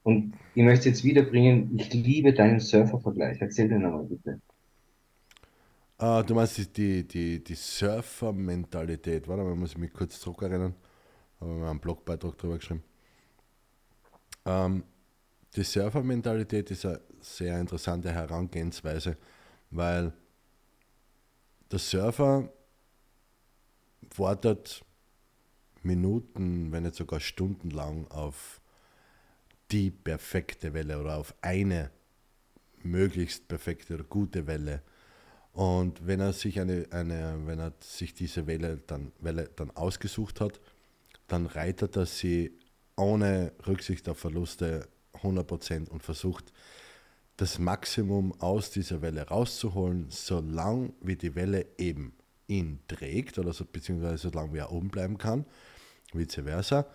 [0.03, 3.39] Und ich möchte jetzt wiederbringen, ich liebe deinen Surfer-Vergleich.
[3.39, 4.41] Erzähl dir nochmal bitte.
[5.99, 10.75] Uh, du meinst die, die, die Surfer-Mentalität, warte mal, muss ich mich kurz zurückerinnern.
[11.39, 12.83] Habe wir einen Blogbeitrag drüber geschrieben.
[14.45, 14.83] Ähm,
[15.55, 19.17] die Surfer-Mentalität ist eine sehr interessante Herangehensweise,
[19.69, 20.13] weil
[21.71, 22.49] der Surfer
[24.17, 24.83] wartet
[25.83, 28.61] Minuten, wenn nicht sogar stundenlang auf
[29.71, 31.91] die perfekte Welle oder auf eine
[32.83, 34.81] möglichst perfekte oder gute Welle.
[35.53, 40.41] Und wenn er sich eine, eine wenn er sich diese Welle dann, Welle dann ausgesucht
[40.41, 40.59] hat,
[41.27, 42.51] dann reitet er sie
[42.95, 44.87] ohne Rücksicht auf Verluste
[45.21, 46.51] 100% und versucht
[47.37, 52.13] das Maximum aus dieser Welle rauszuholen, solange wie die Welle eben
[52.47, 55.45] ihn trägt oder so, beziehungsweise solange wie er oben bleiben kann,
[56.13, 56.85] vice versa,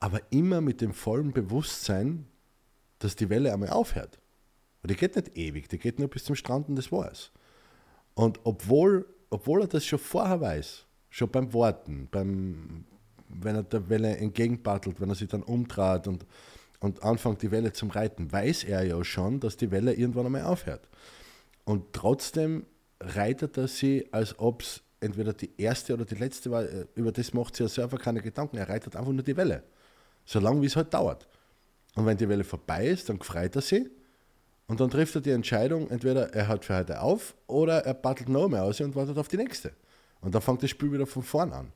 [0.00, 2.26] aber immer mit dem vollen Bewusstsein,
[2.98, 4.18] dass die Welle einmal aufhört.
[4.82, 7.30] Und die geht nicht ewig, die geht nur bis zum Strand und das war's.
[8.14, 12.84] Und obwohl, obwohl er das schon vorher weiß, schon beim Warten, beim,
[13.28, 16.24] wenn er der Welle entgegenpaddelt, wenn er sich dann umdreht und,
[16.80, 20.44] und anfängt, die Welle zum Reiten, weiß er ja schon, dass die Welle irgendwann einmal
[20.44, 20.88] aufhört.
[21.64, 22.66] Und trotzdem
[23.00, 26.64] reitet er sie, als ob es entweder die erste oder die letzte war.
[26.94, 28.56] Über das macht sich ja selber keine Gedanken.
[28.56, 29.62] Er reitet einfach nur die Welle.
[30.24, 31.26] Solange wie es halt dauert.
[31.94, 33.90] Und wenn die Welle vorbei ist, dann freut er sie.
[34.66, 38.28] Und dann trifft er die Entscheidung, entweder er hört für heute auf oder er battelt
[38.28, 39.72] noch mehr aus und wartet auf die nächste.
[40.20, 41.72] Und dann fängt das Spiel wieder von vorn an.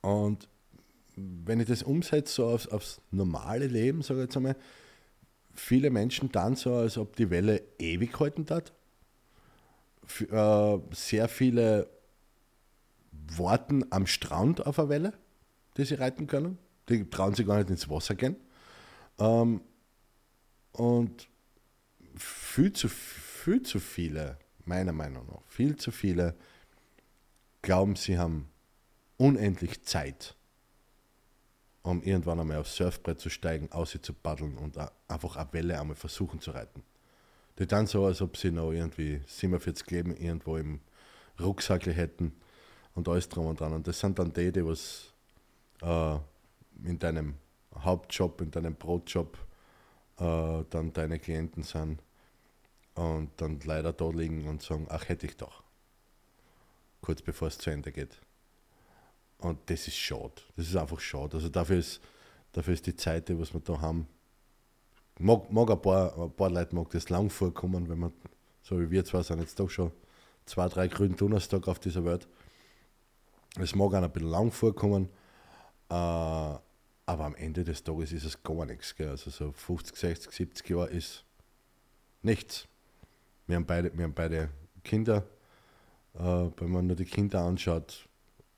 [0.00, 0.48] Und
[1.16, 4.56] wenn ich das umsetze, so aufs, aufs normale Leben, sage ich jetzt einmal,
[5.52, 8.72] viele Menschen dann so, als ob die Welle ewig halten hat.
[10.30, 11.88] Äh, sehr viele
[13.12, 15.12] warten am Strand auf eine Welle,
[15.76, 16.58] die sie reiten können.
[16.88, 18.36] Die trauen sich gar nicht ins Wasser gehen.
[19.18, 19.60] Ähm,
[20.72, 21.28] und
[22.20, 26.34] viel zu, viel zu viele, meiner Meinung nach, viel zu viele
[27.62, 28.48] glauben, sie haben
[29.16, 30.36] unendlich Zeit,
[31.82, 34.76] um irgendwann einmal aufs Surfbrett zu steigen, aus zu paddeln und
[35.08, 36.82] einfach eine Welle einmal versuchen zu reiten.
[37.58, 40.80] Die dann so, als ob sie noch irgendwie 47 Leben irgendwo im
[41.38, 42.32] Rucksack hätten
[42.94, 43.72] und alles drum und dran.
[43.72, 45.12] Und das sind dann die, die was
[45.82, 46.16] äh,
[46.84, 47.34] in deinem
[47.74, 49.36] Hauptjob, in deinem Brotjob
[50.18, 52.00] äh, dann deine Klienten sind
[53.00, 55.62] und dann leider da liegen und sagen, ach hätte ich doch.
[57.00, 58.20] Kurz bevor es zu Ende geht.
[59.38, 60.34] Und das ist schade.
[60.54, 61.38] Das ist einfach schade.
[61.38, 62.02] Also dafür ist,
[62.52, 64.06] dafür ist die Zeit, die was wir da haben,
[65.18, 68.12] mag, mag ein, paar, ein paar Leute mag das lang vorkommen, wenn man,
[68.62, 69.92] so wie wir zwar sind jetzt doch schon
[70.44, 72.28] zwei, drei grünen Donnerstag auf dieser Welt.
[73.58, 75.08] Es mag auch ein bisschen lang vorkommen,
[75.88, 76.60] äh, aber
[77.06, 78.94] am Ende des Tages ist es gar nichts.
[78.94, 79.08] Gell?
[79.08, 81.24] Also so 50, 60, 70 Jahre ist
[82.20, 82.68] nichts.
[83.50, 84.48] Wir haben beide, wir haben beide
[84.84, 85.24] Kinder.
[86.14, 88.08] Äh, wenn man nur die Kinder anschaut,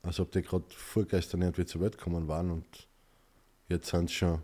[0.03, 2.65] als ob die gerade vorgestern irgendwie zur Welt gekommen waren und
[3.69, 4.41] jetzt sind sie schon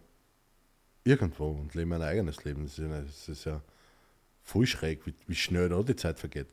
[1.04, 2.64] irgendwo und leben ein eigenes Leben.
[2.64, 3.62] Das ist ja, ist ja
[4.42, 6.48] voll schräg, wie, wie, schnell da die Zeit vergeht.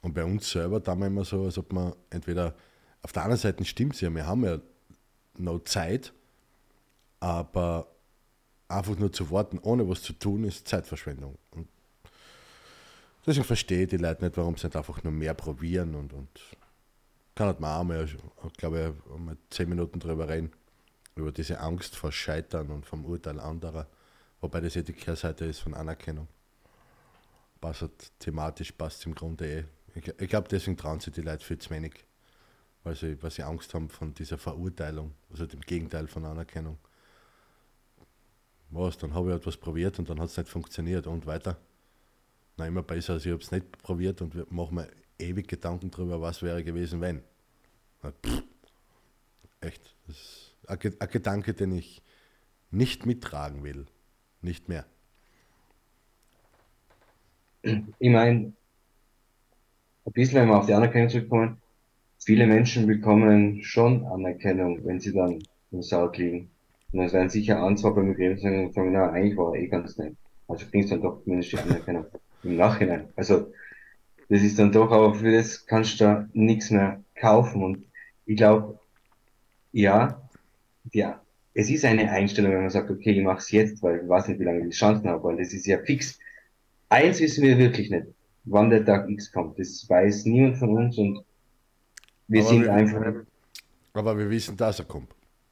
[0.00, 2.54] Und bei uns selber da wir immer so, als ob man entweder
[3.02, 4.58] auf der anderen Seite stimmt es ja, wir haben ja
[5.36, 6.14] noch Zeit,
[7.20, 7.88] aber
[8.68, 11.36] einfach nur zu warten, ohne was zu tun, ist Zeitverschwendung.
[11.50, 11.68] Und
[13.26, 16.28] Deswegen verstehe ich die Leute nicht, warum sie nicht einfach nur mehr probieren und, und
[17.34, 18.08] kann halt mal einmal,
[18.56, 20.52] glaube ich, mal zehn Minuten drüber reden,
[21.16, 23.88] über diese Angst vor Scheitern und vom Urteil anderer,
[24.40, 26.28] wobei das ja die Kehrseite ist von Anerkennung.
[27.60, 29.64] Passt halt thematisch, passt im Grunde eh.
[29.96, 32.04] Ich, ich glaube, deswegen trauen sich die Leute viel zu wenig,
[32.84, 36.78] weil sie, weil sie Angst haben von dieser Verurteilung, also dem Gegenteil von Anerkennung.
[38.70, 41.56] Was, dann habe ich etwas probiert und dann hat es nicht funktioniert und weiter
[42.56, 44.88] na, immer besser, als ich habe es nicht probiert und mache mir
[45.18, 47.22] ewig Gedanken darüber, was wäre gewesen, wenn.
[49.60, 52.02] Echt, das ist ein, Gedanke, den ich
[52.70, 53.86] nicht mittragen will.
[54.42, 54.86] Nicht mehr.
[57.62, 58.52] Ich meine,
[60.04, 61.60] ein bisschen, wir auf die Anerkennung zurückkommen,
[62.18, 65.42] viele Menschen bekommen schon Anerkennung, wenn sie dann
[65.72, 66.50] im Saut liegen.
[66.92, 70.14] Und es werden sicher Anzahl bei mir sagen, na, eigentlich war er eh ganz nett.
[70.46, 72.06] Also kriegst du dann doch zumindest die Anerkennung
[72.46, 73.08] im Nachhinein.
[73.16, 73.52] Also
[74.28, 77.62] das ist dann doch, aber für das kannst du da nichts mehr kaufen.
[77.62, 77.84] Und
[78.26, 78.78] ich glaube,
[79.72, 80.20] ja,
[80.92, 81.20] ja,
[81.54, 84.28] es ist eine Einstellung, wenn man sagt, okay, ich mache es jetzt, weil ich weiß
[84.28, 86.18] nicht, wie lange ich die Chancen habe, weil das ist ja fix.
[86.88, 88.06] Eins wissen wir wirklich nicht,
[88.44, 89.58] wann der Tag X kommt.
[89.58, 91.24] Das weiß niemand von uns und
[92.28, 93.14] wir aber sind wir, einfach.
[93.92, 95.08] Aber wir wissen, dass er kommt.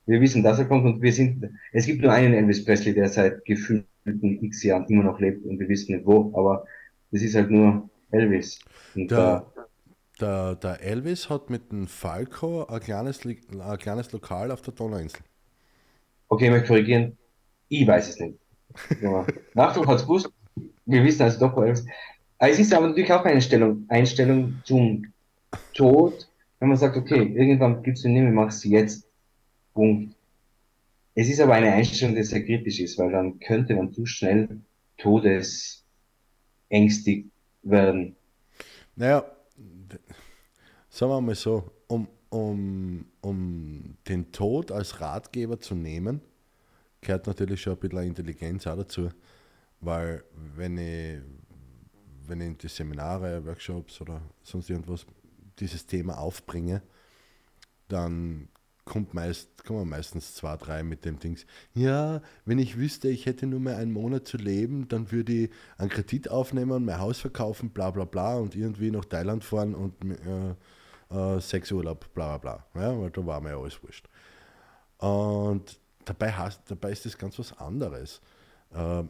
[0.07, 3.09] Wir wissen, dass er kommt und wir sind, es gibt nur einen Elvis Presley, der
[3.09, 6.67] seit gefühlten x Jahren immer noch lebt und wir wissen nicht wo, aber
[7.15, 8.59] das ist halt nur Elvis.
[8.97, 9.47] Der,
[10.21, 15.21] der, der, Elvis hat mit dem Falco ein kleines, ein kleines Lokal auf der Donauinsel.
[16.27, 17.17] Okay, ich möchte korrigieren.
[17.69, 18.37] Ich weiß es nicht.
[19.55, 20.29] Nachdruck hat es gewusst.
[20.87, 21.87] Wir wissen also doch, wo Elvis.
[22.39, 25.13] Aber es ist aber natürlich auch eine Einstellung, Einstellung zum
[25.73, 29.07] Tod, wenn man sagt, okay, irgendwann gibt es nicht mehr, mach es jetzt.
[29.73, 30.17] Punkt.
[31.15, 34.49] Es ist aber eine Einstellung, die sehr kritisch ist, weil dann könnte man zu schnell
[34.99, 35.84] Todes
[36.75, 37.31] ängstigt
[37.63, 38.17] werden.
[38.97, 39.25] Naja,
[40.89, 46.21] sagen wir mal so, um, um, um den Tod als Ratgeber zu nehmen,
[47.01, 49.09] gehört natürlich schon ein bisschen Intelligenz auch dazu.
[49.81, 50.25] Weil
[50.57, 51.21] wenn ich,
[52.27, 55.07] wenn ich in die Seminare, Workshops oder sonst irgendwas
[55.59, 56.83] dieses Thema aufbringe,
[57.89, 58.49] dann
[58.85, 61.47] kommt meist, kommen meistens zwei, drei mit dem Dings.
[61.73, 65.51] Ja, wenn ich wüsste, ich hätte nur mehr einen Monat zu leben, dann würde ich
[65.79, 69.95] einen Kredit aufnehmen, mein Haus verkaufen, bla bla bla und irgendwie nach Thailand fahren und
[70.05, 70.55] äh,
[71.15, 72.83] äh, Sexurlaub, bla bla bla.
[72.83, 74.09] Ja, weil da war mir ja alles wurscht.
[74.99, 78.21] Und dabei, hast, dabei ist das ganz was anderes.
[78.73, 79.05] Äh,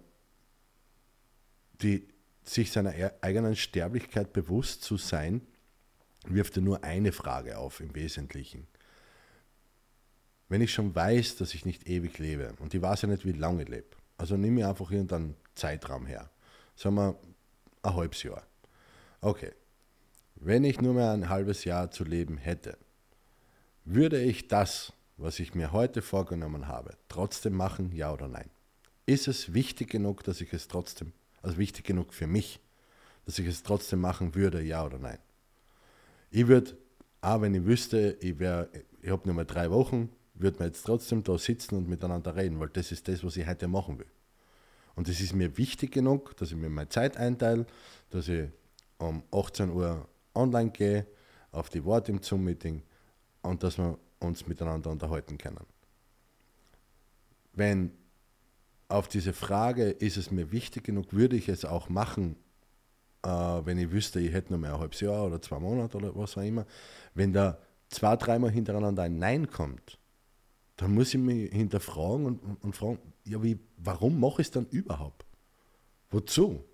[1.83, 2.07] die,
[2.45, 5.41] sich seiner eigenen Sterblichkeit bewusst zu sein,
[6.27, 8.67] wirft ja nur eine Frage auf im Wesentlichen
[10.55, 13.33] wenn ich schon weiß, dass ich nicht ewig lebe und ich weiß ja nicht, wie
[13.33, 16.31] lange ich lebe, also nehme ich einfach irgendeinen Zeitraum her.
[16.77, 17.19] Sagen wir
[17.83, 18.47] ein halbes Jahr.
[19.21, 19.51] Okay.
[20.37, 22.79] Wenn ich nur mehr ein halbes Jahr zu leben hätte,
[23.85, 28.49] würde ich das, was ich mir heute vorgenommen habe, trotzdem machen, ja oder nein?
[29.07, 32.61] Ist es wichtig genug, dass ich es trotzdem, also wichtig genug für mich,
[33.27, 35.19] dass ich es trotzdem machen würde, ja oder nein?
[36.31, 36.77] Ich würde,
[37.23, 41.23] auch wenn ich wüsste, ich, ich habe nur mal drei Wochen, wird man jetzt trotzdem
[41.23, 44.07] da sitzen und miteinander reden, weil das ist das, was ich heute machen will.
[44.97, 47.67] Und es ist mir wichtig genug, dass ich mir meine Zeit einteile,
[48.11, 48.49] dass ich
[48.99, 51.07] um 18 Uhr online gehe,
[51.53, 52.83] auf die Worte im Zoom-Meeting
[53.43, 55.67] und dass wir uns miteinander unterhalten können.
[57.53, 57.93] Wenn
[58.89, 62.37] auf diese Frage, ist es mir wichtig genug, würde ich es auch machen,
[63.23, 66.15] äh, wenn ich wüsste, ich hätte nur mehr ein halbes Jahr oder zwei Monate oder
[66.15, 66.67] was auch immer,
[67.15, 69.99] wenn da zwei, dreimal hintereinander ein Nein kommt,
[70.77, 74.51] dann muss ich mich hinterfragen und, und, und fragen, ja, wie, warum mache ich es
[74.51, 75.25] dann überhaupt?
[76.11, 76.65] Wozu?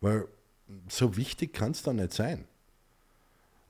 [0.00, 0.26] Weil
[0.88, 2.46] so wichtig kann es dann nicht sein.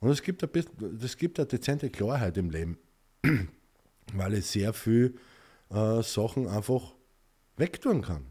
[0.00, 2.78] Und es gibt, ein bisschen, es gibt eine dezente Klarheit im Leben,
[4.12, 5.18] weil ich sehr viel
[5.70, 6.94] äh, Sachen einfach
[7.56, 8.26] wegtun kann.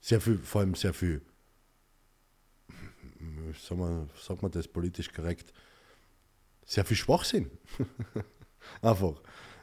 [0.00, 1.22] Sehr viel, vor allem sehr viel,
[3.66, 5.52] sagen wir, sagt man das politisch korrekt,
[6.64, 7.50] sehr viel Schwachsinn.
[8.82, 9.20] einfach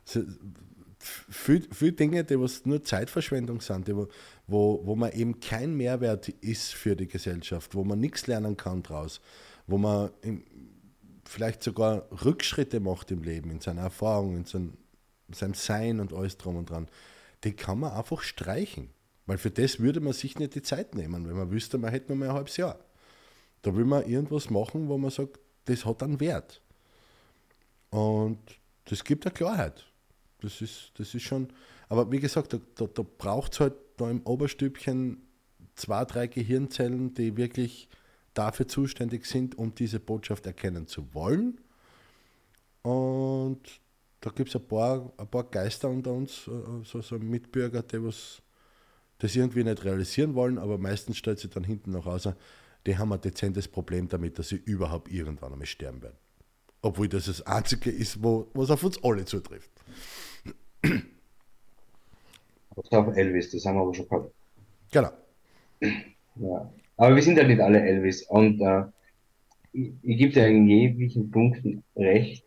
[0.07, 4.07] viele, viele Dinge, die was nur Zeitverschwendung sind, die, wo,
[4.47, 9.21] wo man eben kein Mehrwert ist für die Gesellschaft, wo man nichts lernen kann daraus,
[9.67, 10.43] wo man im,
[11.25, 14.73] vielleicht sogar Rückschritte macht im Leben, in seiner Erfahrung, in sein,
[15.31, 16.87] seinem Sein und alles drum und dran,
[17.43, 18.89] die kann man einfach streichen.
[19.25, 22.09] Weil für das würde man sich nicht die Zeit nehmen, wenn man wüsste, man hätte
[22.09, 22.77] nur mehr ein halbes Jahr.
[23.63, 26.61] Da will man irgendwas machen, wo man sagt, das hat einen Wert.
[27.89, 28.37] Und
[28.85, 29.83] das gibt eine Klarheit.
[30.45, 31.49] Das ist, das ist schon,
[31.89, 35.21] aber wie gesagt, da, da, da braucht es halt da im Oberstübchen
[35.75, 37.89] zwei, drei Gehirnzellen, die wirklich
[38.33, 41.59] dafür zuständig sind, um diese Botschaft erkennen zu wollen.
[42.81, 43.61] Und
[44.21, 48.03] da gibt es ein paar, ein paar Geister unter uns, äh, so, so Mitbürger, die
[48.03, 48.41] was
[49.17, 52.27] das irgendwie nicht realisieren wollen, aber meistens stellt sich dann hinten noch raus,
[52.85, 56.17] die haben ein dezentes Problem damit, dass sie überhaupt irgendwann einmal sterben werden.
[56.81, 59.71] Obwohl das das Einzige ist, wo, was auf uns alle zutrifft.
[62.75, 64.31] Das auf Elvis, das haben wir aber schon gehabt.
[64.91, 65.09] Genau.
[66.35, 66.71] Ja.
[66.97, 68.23] Aber wir sind ja nicht alle Elvis.
[68.23, 68.83] Und äh,
[69.71, 72.43] ich, ich gebe dir in jeglichen Punkten recht.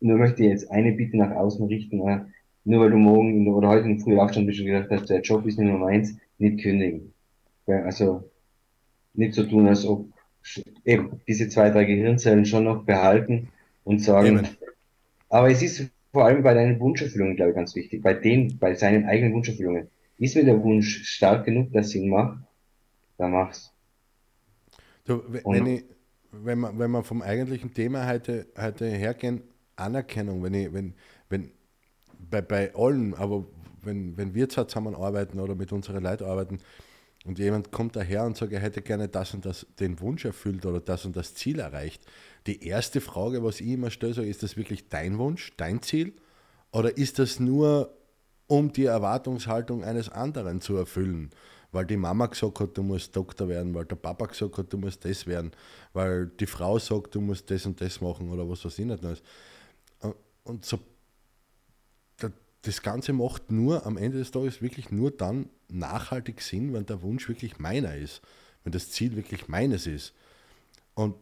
[0.00, 2.06] Nur möchte ich jetzt eine Bitte nach außen richten.
[2.08, 2.24] Äh,
[2.64, 5.46] nur weil du morgen oder heute in Früh aufstanden bist und gedacht hast, der Job
[5.46, 7.12] ist nicht nur meins, nicht kündigen.
[7.66, 8.28] Ja, also
[9.14, 10.06] nicht so tun, als ob
[10.84, 13.48] eben diese zwei, drei Gehirnzellen schon noch behalten
[13.84, 14.48] und sagen, eben.
[15.28, 18.02] aber es ist vor allem bei deinen Wunscherfüllungen, glaube ich, ganz wichtig.
[18.02, 19.88] Bei den, bei seinen eigenen Wunscherfüllungen.
[20.18, 22.38] Ist mir der Wunsch stark genug, dass ich ihn mache,
[23.16, 23.72] dann mach's.
[25.04, 25.84] Du, wenn, ich,
[26.30, 29.42] wenn, man, wenn man vom eigentlichen Thema heute, heute hergehen,
[29.74, 30.94] Anerkennung, wenn ich, wenn,
[31.28, 31.50] wenn,
[32.30, 33.46] bei, bei allen, aber
[33.82, 36.58] wenn, wenn wir zusammen arbeiten oder mit unseren Leuten arbeiten
[37.24, 40.64] und jemand kommt daher und sagt, er hätte gerne das und das den Wunsch erfüllt
[40.66, 42.04] oder das und das Ziel erreicht,
[42.46, 46.14] die erste Frage, was ich immer stelle, so, ist das wirklich dein Wunsch, dein Ziel?
[46.72, 47.96] Oder ist das nur,
[48.46, 51.30] um die Erwartungshaltung eines anderen zu erfüllen?
[51.70, 54.78] Weil die Mama gesagt hat, du musst Doktor werden, weil der Papa gesagt hat, du
[54.78, 55.52] musst das werden,
[55.92, 59.02] weil die Frau sagt, du musst das und das machen oder was weiß ich nicht.
[60.44, 60.78] Und so,
[62.62, 67.02] das Ganze macht nur am Ende des Tages wirklich nur dann nachhaltig Sinn, wenn der
[67.02, 68.20] Wunsch wirklich meiner ist,
[68.64, 70.12] wenn das Ziel wirklich meines ist.
[70.94, 71.16] Und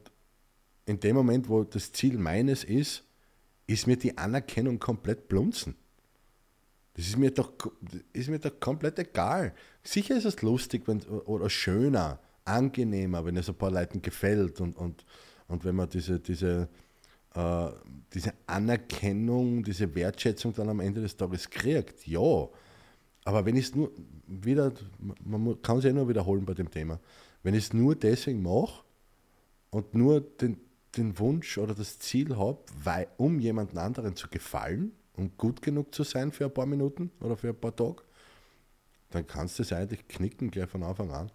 [0.87, 3.05] in dem Moment, wo das Ziel meines ist,
[3.67, 5.77] ist mir die Anerkennung komplett blunzen.
[6.95, 7.53] Das ist mir doch,
[8.13, 9.55] ist mir doch komplett egal.
[9.83, 14.77] Sicher ist es lustig wenn, oder schöner, angenehmer, wenn es ein paar Leuten gefällt und,
[14.77, 15.05] und,
[15.47, 16.69] und wenn man diese, diese,
[17.35, 17.69] äh,
[18.13, 22.07] diese Anerkennung, diese Wertschätzung dann am Ende des Tages kriegt.
[22.07, 22.49] Ja,
[23.25, 23.93] aber wenn ich es nur
[24.27, 24.73] wieder,
[25.25, 26.99] man kann es ja nur wiederholen bei dem Thema,
[27.43, 28.83] wenn ich es nur deswegen mache
[29.71, 30.59] und nur den,
[30.97, 35.95] den Wunsch oder das Ziel habe, weil, um jemanden anderen zu gefallen und gut genug
[35.95, 38.03] zu sein für ein paar Minuten oder für ein paar Tage,
[39.11, 41.31] dann kannst du es eigentlich knicken gleich von Anfang an.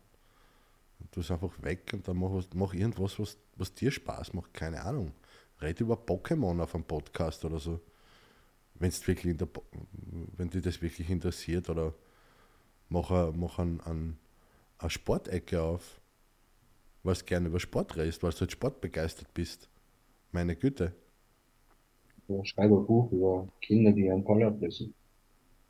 [1.12, 4.54] Du bist einfach weg und dann mach, mach irgendwas, was, was dir Spaß macht.
[4.54, 5.12] Keine Ahnung.
[5.62, 7.80] Red über Pokémon auf einem Podcast oder so.
[8.76, 9.48] Wenn's wirklich in der,
[10.36, 11.94] wenn dich das wirklich interessiert oder
[12.90, 14.18] mach, mach an, an
[14.78, 16.02] eine Sportecke auf,
[17.14, 19.70] du gerne über Sport redest, weil du halt sportbegeistert bist.
[20.32, 20.94] Meine Güte.
[22.28, 24.94] Ja, schreibe ein Buch über Kinder, die einen Poller ablösen.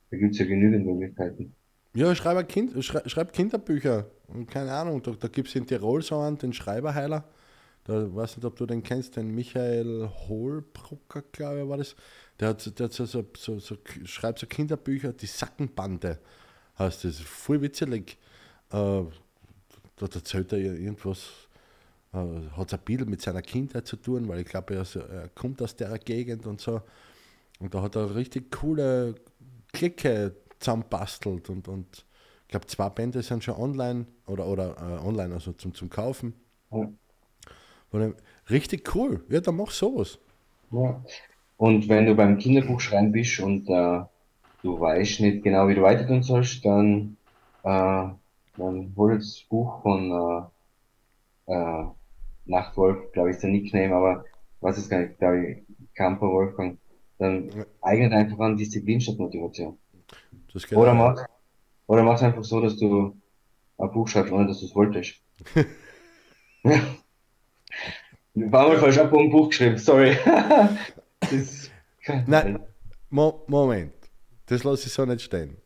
[0.09, 1.53] Da gibt es ja genügend Möglichkeiten.
[1.93, 4.05] Ja, schreib, kind, schreib Kinderbücher.
[4.27, 7.25] Und keine Ahnung, da, da gibt es in Tirol so einen, den Schreiberheiler.
[7.85, 11.95] Da weiß nicht, ob du den kennst, den Michael Holbrucker, glaube ich, war das.
[12.39, 16.19] Der, hat, der hat so, so, so, so, schreibt so Kinderbücher, die Sackenbande
[16.77, 17.19] heißt das.
[17.19, 18.17] Voll witzig.
[18.71, 19.03] Äh,
[19.97, 21.47] da erzählt er irgendwas,
[22.13, 22.17] äh,
[22.57, 25.75] hat ein bisschen mit seiner Kindheit zu tun, weil ich glaube, er, er, kommt aus
[25.75, 26.81] der Gegend und so.
[27.59, 29.15] Und da hat er richtig coole
[29.71, 32.05] Clique zusammenbastelt und, und
[32.43, 36.33] ich glaube, zwei Bände sind schon online oder, oder äh, online, also zum, zum Kaufen.
[36.71, 36.89] Ja.
[38.49, 39.23] Richtig cool.
[39.29, 40.19] Ja, dann mach sowas.
[40.71, 41.01] Ja.
[41.57, 44.01] Und wenn du beim Kinderbuch schreiben bist und äh,
[44.61, 47.17] du weißt nicht genau, wie du weiter tun sollst, dann,
[47.63, 48.07] äh,
[48.57, 50.49] dann hol das Buch von
[51.47, 51.85] äh, äh,
[52.45, 54.25] Nachtwolf, glaube ich, ist der Nickname, aber
[54.61, 55.57] was ist gar nicht, glaube ich,
[55.95, 56.77] Camper Wolfgang.
[57.17, 57.65] Dann ja.
[57.81, 59.77] eignet einfach an Disziplin statt Motivation.
[60.71, 61.25] oder mach,
[61.87, 63.15] oder mach's einfach so, dass du
[63.77, 65.15] ein Buch schreibst, ohne dass du es wolltest.
[68.33, 70.17] War mal falsch, ich habe ein Buch geschrieben, sorry.
[72.27, 72.59] Nein,
[73.09, 73.93] Mo Moment,
[74.47, 75.57] das lasse ich so nicht stehen.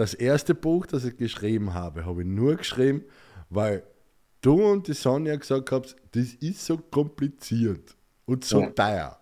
[0.00, 3.04] Das erste Buch, das ich geschrieben habe, habe ich nur geschrieben,
[3.50, 3.82] weil
[4.40, 7.94] du und die Sonja gesagt habt, das ist so kompliziert
[8.24, 8.70] und so ja.
[8.70, 9.20] teuer.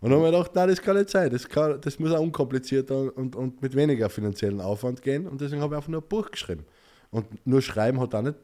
[0.00, 1.30] Und dann habe ich gedacht, nein, das kann nicht sein.
[1.30, 5.24] Das, kann, das muss auch unkomplizierter und, und mit weniger finanziellen Aufwand gehen.
[5.28, 6.64] Und deswegen habe ich einfach nur ein Buch geschrieben.
[7.12, 8.38] Und nur schreiben hat auch nicht,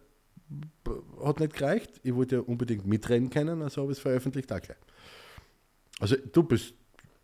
[1.25, 1.91] hat nicht gereicht.
[2.05, 4.79] Ich wollte ja unbedingt mitreden können, also habe ich es veröffentlicht auch gleich.
[5.99, 6.72] Also du bist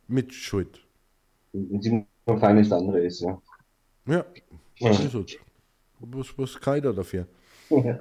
[0.08, 0.80] mit Schuld.
[2.26, 3.40] Vor allem das andere ist, ja.
[4.06, 4.24] Ja,
[4.80, 5.36] was ist es?
[6.00, 7.26] Was, was kann ich da dafür?
[7.68, 8.00] Ja.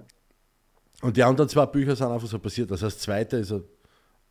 [1.01, 2.71] Und die anderen zwei Bücher sind einfach so passiert.
[2.71, 3.53] Das heißt, das zweite ist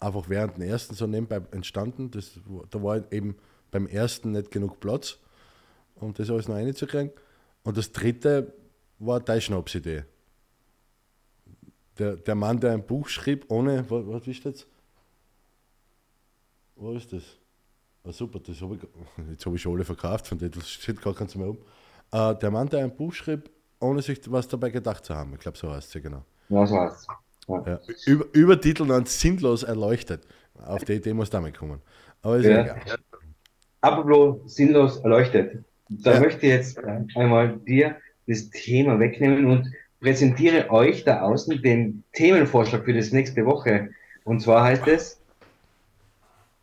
[0.00, 2.10] einfach während dem ersten so nebenbei entstanden.
[2.10, 2.32] Das,
[2.70, 3.36] da war eben
[3.70, 5.18] beim ersten nicht genug Platz,
[5.96, 7.12] um das alles noch reinzukriegen.
[7.62, 8.52] Und das dritte
[8.98, 10.04] war deine Schnapsidee.
[11.98, 14.66] Der, der Mann, der ein Buch schrieb, ohne, was, was ist das?
[16.76, 17.24] Wo ist das?
[18.04, 18.80] Ah, super, das habe ich,
[19.30, 21.58] jetzt habe ich schon alle verkauft, von dem steht gar keins mehr um.
[22.12, 25.34] Äh, der Mann, der ein Buch schrieb, ohne sich was dabei gedacht zu haben.
[25.34, 26.24] Ich glaube, so heißt es ja genau.
[26.48, 27.06] Ja, so heißt es.
[27.48, 27.80] Ja.
[28.06, 30.26] Über, Übertitel dann sinnlos erleuchtet.
[30.64, 31.80] Auf die Idee muss damit kommen.
[32.22, 32.62] Aber ist ja.
[32.62, 32.80] egal.
[33.80, 35.64] Apropos sinnlos erleuchtet.
[35.88, 36.20] Da ja.
[36.20, 36.78] möchte ich jetzt
[37.14, 37.96] einmal dir
[38.26, 43.90] das Thema wegnehmen und präsentiere euch da außen den Themenvorschlag für das nächste Woche.
[44.24, 45.17] Und zwar heißt es,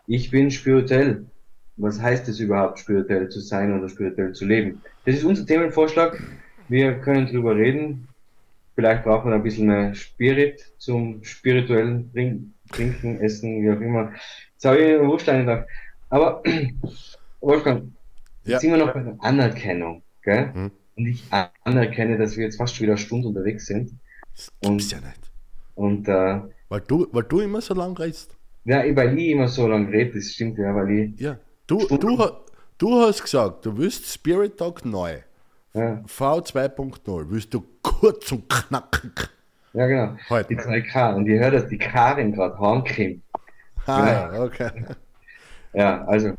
[0.08, 1.26] ich bin spirituell.
[1.78, 4.82] Was heißt es überhaupt, spirituell zu sein oder spirituell zu leben?
[5.06, 6.22] Das ist unser Themenvorschlag.
[6.70, 8.08] Wir können drüber reden.
[8.76, 12.12] Vielleicht braucht man ein bisschen mehr Spirit zum spirituellen
[12.72, 14.14] Trinken, Essen, wie auch immer.
[14.53, 15.66] Jetzt habe ich Wurst drauf.
[16.10, 16.43] Aber,
[17.41, 17.91] Wolfgang,
[18.43, 18.53] ja.
[18.53, 20.01] jetzt sind wir noch bei der Anerkennung.
[20.24, 20.53] Gell?
[20.53, 20.72] Hm.
[20.97, 21.24] Und ich
[21.64, 23.91] anerkenne, dass wir jetzt fast schon wieder eine Stunde unterwegs sind.
[24.34, 25.32] Das gibt's und, ja nicht.
[25.76, 28.36] Und, äh, weil, du, weil du immer so lang reist.
[28.66, 31.20] Ja, weil ich immer so lange rede, das stimmt ja, weil ich.
[31.20, 31.38] Ja,
[31.68, 32.18] du, du,
[32.78, 35.18] du hast gesagt, du willst Spirit Talk neu.
[35.74, 36.01] Ja.
[36.07, 39.30] V2.0, willst du kurz und knackig.
[39.74, 40.18] Ja, genau.
[40.30, 40.55] Heute.
[40.55, 41.16] Die 2K.
[41.16, 43.22] Und ihr hört, dass die Karin gerade heimkommt.
[43.86, 44.72] Ah, ja, okay.
[45.74, 46.32] Ja, also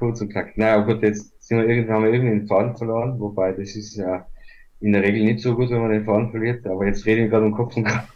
[0.00, 0.56] kurz und knackig.
[0.56, 3.94] Naja, gut, jetzt sind wir irgendwie, haben wir irgendwie den Faden verloren, wobei das ist
[3.94, 4.26] ja
[4.80, 7.28] in der Regel nicht so gut, wenn man den Faden verliert, aber jetzt reden wir
[7.28, 8.08] gerade um Kopf und Kraft.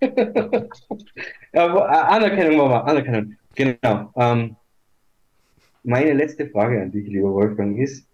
[1.52, 3.34] äh, Anerkennung, Mama, Anerkennung.
[3.54, 4.10] Genau.
[4.16, 4.56] Ähm,
[5.84, 8.06] meine letzte Frage an dich, lieber Wolfgang, ist,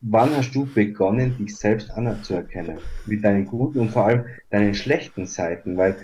[0.00, 2.78] wann hast du begonnen, dich selbst anzuerkennen?
[3.06, 5.76] Mit deinen guten und vor allem deinen schlechten Seiten?
[5.76, 5.96] Weil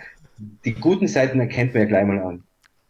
[0.64, 2.44] die guten Seiten erkennt man ja gleich mal an.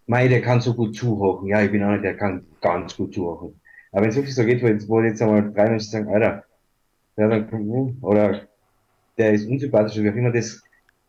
[0.07, 1.47] Mei, der kann so gut zuhören.
[1.47, 3.61] Ja, ich bin einer, der kann ganz gut zuhören.
[3.93, 6.45] Aber wenn es wirklich so geht, wo jetzt, einmal drei Menschen sagen, Alter,
[7.17, 8.43] ja, dann, oder
[9.17, 10.63] der ist unsympathisch wie auch immer, das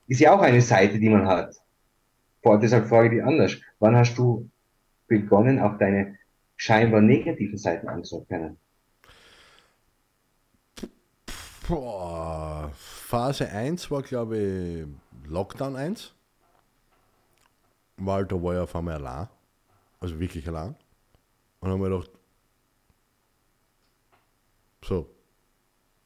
[0.09, 1.55] ist ja auch eine Seite, die man hat.
[2.41, 3.55] Boah, deshalb frage ich dich anders.
[3.79, 4.49] Wann hast du
[5.07, 6.17] begonnen, auch deine
[6.57, 8.57] scheinbar negativen Seiten anzuerkennen?
[11.67, 14.85] Boah, Phase 1 war, glaube ich,
[15.29, 16.13] Lockdown 1.
[17.97, 19.27] weil da war ich auf einmal allein.
[19.99, 20.75] Also wirklich allein.
[21.59, 22.11] Und dann habe ich gedacht,
[24.83, 25.09] so,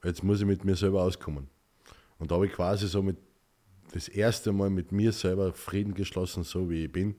[0.04, 1.48] jetzt muss ich mit mir selber auskommen.
[2.20, 3.18] Und da habe ich quasi so mit
[3.94, 7.16] das erste Mal mit mir selber Frieden geschlossen, so wie ich bin.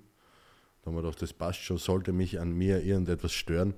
[0.83, 3.75] Da haben wir gedacht, das passt schon, sollte mich an mir irgendetwas stören,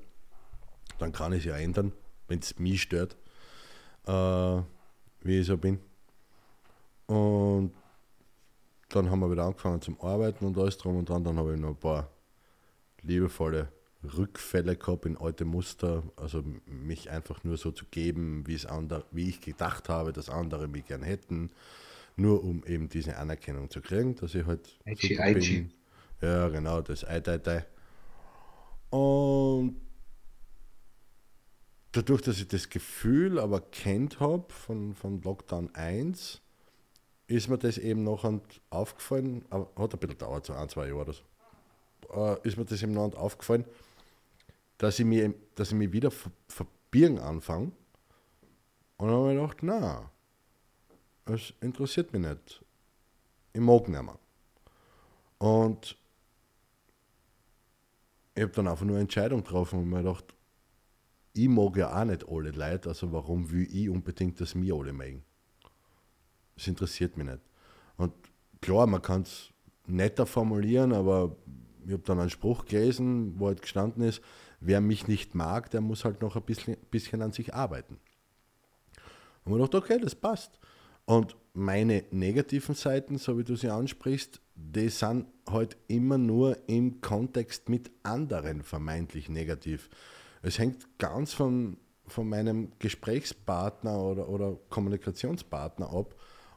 [0.99, 1.93] dann kann ich es ja ändern,
[2.27, 3.17] wenn es mich stört,
[4.07, 4.63] äh,
[5.23, 5.79] wie ich so bin.
[7.07, 7.73] Und
[8.89, 11.23] dann haben wir wieder angefangen zum Arbeiten und alles drum und dran.
[11.23, 12.11] Dann habe ich noch ein paar
[13.03, 13.69] liebevolle
[14.03, 19.05] Rückfälle gehabt in alte Muster, also mich einfach nur so zu geben, wie, es andere,
[19.11, 21.51] wie ich gedacht habe, dass andere mich gern hätten,
[22.17, 25.61] nur um eben diese Anerkennung zu kriegen, dass ich halt Aichi, Aichi.
[25.63, 25.73] bin.
[26.23, 27.67] Ja, genau, das Ei, Ei, Ei.
[28.91, 29.77] Und
[31.93, 36.41] dadurch, dass ich das Gefühl aber kennt habe von, von Lockdown 1,
[37.29, 38.25] ist mir das eben noch
[38.71, 41.23] aufgefallen, aber hat ein bisschen gedauert, so ein, zwei Jahre oder so,
[42.15, 43.65] äh, ist mir das eben noch aufgefallen,
[44.79, 47.73] dass ich mich, dass ich mich wieder verbieren anfange.
[48.99, 50.11] Und dann habe ich gedacht, na,
[51.27, 52.65] es interessiert mich nicht.
[53.53, 54.19] Ich mag nicht mehr.
[55.39, 55.97] Und
[58.35, 60.35] ich habe dann einfach nur eine Entscheidung getroffen und mir gedacht,
[61.33, 64.93] ich mag ja auch nicht alle Leute, also warum will ich unbedingt, dass mir alle
[64.93, 65.23] mögen?
[66.55, 67.41] Das interessiert mich nicht.
[67.97, 68.13] Und
[68.61, 69.51] klar, man kann es
[69.87, 71.37] netter formulieren, aber
[71.85, 74.23] ich habe dann einen Spruch gelesen, wo halt gestanden ist,
[74.61, 77.99] wer mich nicht mag, der muss halt noch ein bisschen, bisschen an sich arbeiten.
[79.45, 80.59] Und man dachte, okay, das passt.
[81.07, 87.01] Und meine negativen Seiten, so wie du sie ansprichst, die sind halt immer nur im
[87.01, 89.89] Kontext mit anderen vermeintlich negativ.
[90.43, 96.15] Es hängt ganz von, von meinem Gesprächspartner oder, oder Kommunikationspartner ab,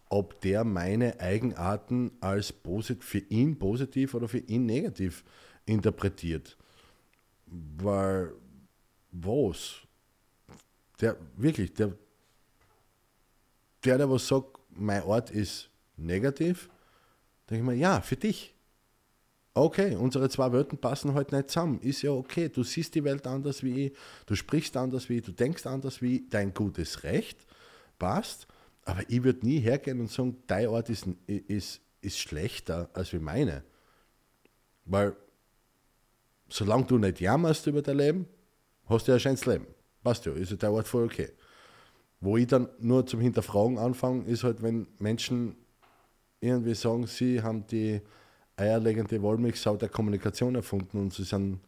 [0.09, 5.23] ob der meine Eigenarten als posit für ihn positiv oder für ihn negativ
[5.65, 6.57] interpretiert.
[7.45, 8.33] Weil,
[9.11, 9.81] was?
[10.99, 11.93] Der, wirklich, der,
[13.83, 16.69] der, der was sagt, mein Ort ist negativ,
[17.49, 18.55] denke ich mir, ja, für dich.
[19.53, 21.81] Okay, unsere zwei Wörter passen heute nicht zusammen.
[21.81, 22.49] Ist ja okay.
[22.49, 26.01] Du siehst die Welt anders wie ich, du sprichst anders wie ich, du denkst anders
[26.01, 27.45] wie ich, dein gutes Recht
[27.97, 28.47] passt.
[28.85, 33.19] Aber ich würde nie hergehen und sagen, dein Ort ist, ist, ist schlechter als wie
[33.19, 33.63] meine.
[34.85, 35.15] Weil,
[36.47, 38.27] solange du nicht jammerst über dein Leben,
[38.85, 39.67] hast du ja ein schönes Leben.
[40.03, 41.31] Passt ja, ist ja dein Ort voll okay.
[42.21, 45.55] Wo ich dann nur zum Hinterfragen anfange, ist halt, wenn Menschen
[46.41, 48.01] irgendwie sagen, sie haben die
[48.57, 51.59] eierlegende Wollmilchsau der Kommunikation erfunden und sie sind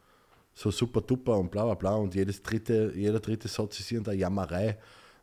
[0.54, 4.18] so super duper und bla bla bla und jedes dritte, jeder dritte Satz ist irgendeine
[4.18, 4.78] Jammerei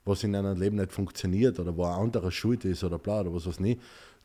[0.08, 3.32] was in einem Leben nicht funktioniert oder wo ein anderer schuld ist oder bla oder
[3.32, 3.80] was weiß nicht.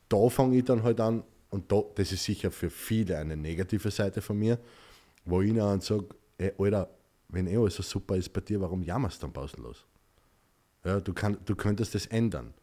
[0.09, 3.91] Da fange ich dann halt an, und da, das ist sicher für viele eine negative
[3.91, 4.57] Seite von mir,
[5.25, 6.89] wo ich dann sage, ey, Alter,
[7.29, 9.85] wenn eh alles so super ist bei dir, warum jammerst du dann pausenlos?
[10.83, 12.53] Ja, du, kann, du könntest das ändern.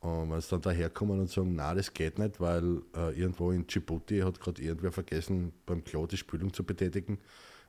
[0.00, 3.66] Und wenn sie dann daherkommen und sagen, na, das geht nicht, weil äh, irgendwo in
[3.66, 7.18] Djibouti hat gerade irgendwer vergessen, beim Klo die Spülung zu betätigen,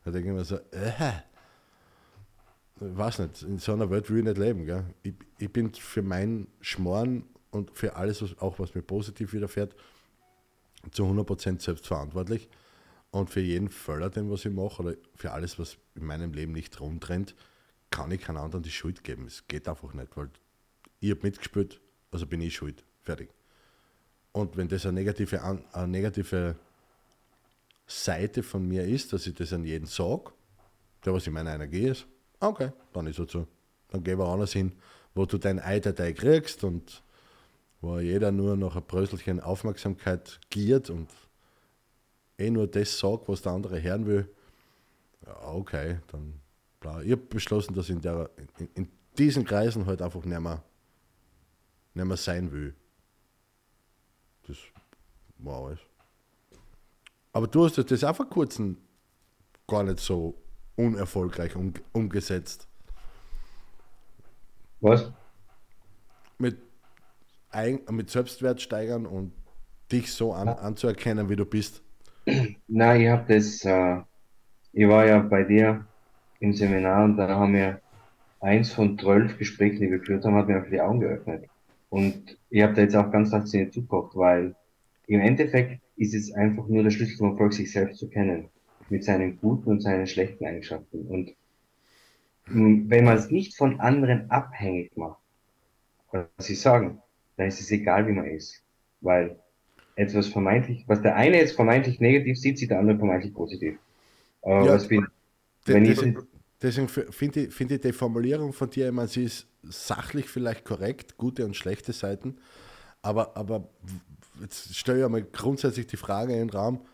[0.03, 1.23] dann denke ich mir so, äh,
[2.79, 4.65] weiß nicht, in so einer Welt will ich nicht leben.
[4.65, 4.85] Gell?
[5.01, 9.75] Ich, ich bin für meinen Schmoren und für alles, was, auch was mir positiv widerfährt,
[10.91, 12.47] zu 100% selbst verantwortlich.
[13.11, 16.51] Und für jeden Völler, den was ich mache, oder für alles, was in meinem Leben
[16.51, 17.35] nicht rumtrennt,
[17.89, 19.25] kann ich keinen anderen die Schuld geben.
[19.25, 20.29] Es geht einfach nicht, weil
[20.99, 21.81] ich habe mitgespielt,
[22.11, 22.83] also bin ich schuld.
[23.01, 23.29] Fertig.
[24.31, 26.55] Und wenn das eine negative, eine negative
[27.87, 30.31] Seite von mir ist, dass ich das an jeden sage,
[31.03, 32.05] der was in meiner Energie ist,
[32.39, 33.47] Okay, dann ist es so.
[33.89, 34.71] Dann geh woanders hin,
[35.13, 37.03] wo du dein Ei-Datei kriegst und
[37.81, 41.09] wo jeder nur noch ein Bröselchen Aufmerksamkeit giert und
[42.37, 44.29] eh nur das sagt, was der andere hören will.
[45.25, 46.39] Ja, okay, dann
[46.79, 47.01] bla.
[47.01, 50.63] Ich habe beschlossen, dass ich in, der, in, in, diesen Kreisen halt einfach nicht mehr,
[51.93, 52.73] nicht mehr sein will.
[54.47, 54.57] Das
[55.39, 55.79] war alles.
[57.33, 58.77] Aber du hast das auch vor kurzem
[59.67, 60.35] gar nicht so
[60.75, 62.67] unerfolgreich um, umgesetzt.
[64.81, 65.11] Was?
[66.37, 66.57] Mit,
[67.49, 69.33] ein, mit Selbstwert steigern und
[69.91, 71.81] dich so an, anzuerkennen, wie du bist.
[72.67, 74.01] Nein, ich habe das, äh,
[74.71, 75.85] ich war ja bei dir
[76.39, 77.81] im Seminar und da haben wir
[78.39, 81.45] eins von zwölf Gesprächen, die wir geführt haben, hat mir einfach die Augen geöffnet.
[81.89, 84.55] Und ich habe da jetzt auch ganz fasziniert zugeguckt, weil
[85.07, 88.49] im Endeffekt ist es einfach nur der Schlüssel zum Erfolg, sich selbst zu kennen
[88.89, 91.01] mit seinen guten und seinen schlechten Eigenschaften.
[91.07, 91.35] Und
[92.45, 95.19] wenn man es nicht von anderen abhängig macht,
[96.11, 97.01] was sie sagen,
[97.37, 98.63] dann ist es egal, wie man ist.
[99.01, 99.37] Weil
[99.95, 103.77] etwas vermeintlich, was der eine jetzt vermeintlich negativ sieht, sieht der andere vermeintlich positiv.
[104.41, 105.07] Aber ja, was bin,
[105.65, 106.01] wenn ich,
[106.61, 110.65] deswegen finde ich, find ich die Formulierung von dir, ich meine, sie ist sachlich vielleicht
[110.65, 112.37] korrekt, gute und schlechte Seiten,
[113.01, 113.69] aber, aber
[114.41, 116.85] jetzt stelle ich einmal grundsätzlich die Frage in den Raum,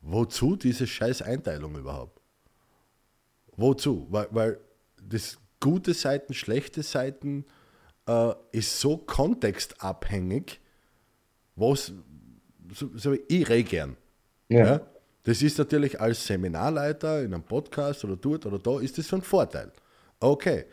[0.00, 2.20] wozu diese scheiß Einteilung überhaupt?
[3.56, 4.06] Wozu?
[4.10, 4.60] Weil, weil
[5.02, 7.44] das gute Seiten, schlechte Seiten
[8.06, 10.60] äh, ist so kontextabhängig,
[11.56, 11.92] was
[12.72, 13.96] so, so ich rede gern.
[14.48, 14.66] Ja.
[14.66, 14.80] ja.
[15.24, 19.22] Das ist natürlich als Seminarleiter in einem Podcast oder dort oder da, ist das ein
[19.22, 19.70] Vorteil.
[20.18, 20.64] Okay,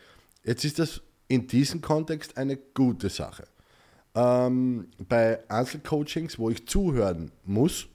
[0.44, 3.46] jetzt ist das in diesem Kontext eine gute Sache.
[4.14, 7.86] Ähm, bei Einzelcoachings, wo ich zuhören muss,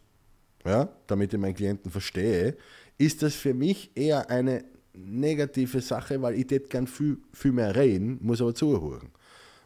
[0.64, 2.56] ja, damit ich meinen Klienten verstehe,
[2.98, 7.76] ist das für mich eher eine negative Sache, weil ich dort gern viel, viel mehr
[7.76, 9.10] reden, muss aber zuhören.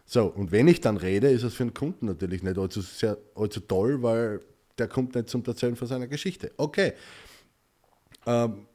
[0.06, 3.18] So, und wenn ich dann rede, ist es für den Kunden natürlich nicht allzu, sehr,
[3.36, 4.40] allzu toll, weil
[4.78, 6.52] der kommt nicht zum Erzählen von seiner Geschichte.
[6.58, 6.94] Okay.
[8.26, 8.68] Ähm,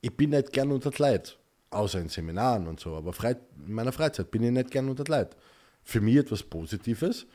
[0.00, 1.38] ich bin nicht gern unter Leid,
[1.70, 5.04] außer in Seminaren und so, aber frei, in meiner Freizeit bin ich nicht gern unter
[5.04, 5.36] Leid.
[5.84, 7.26] Für mich etwas Positives,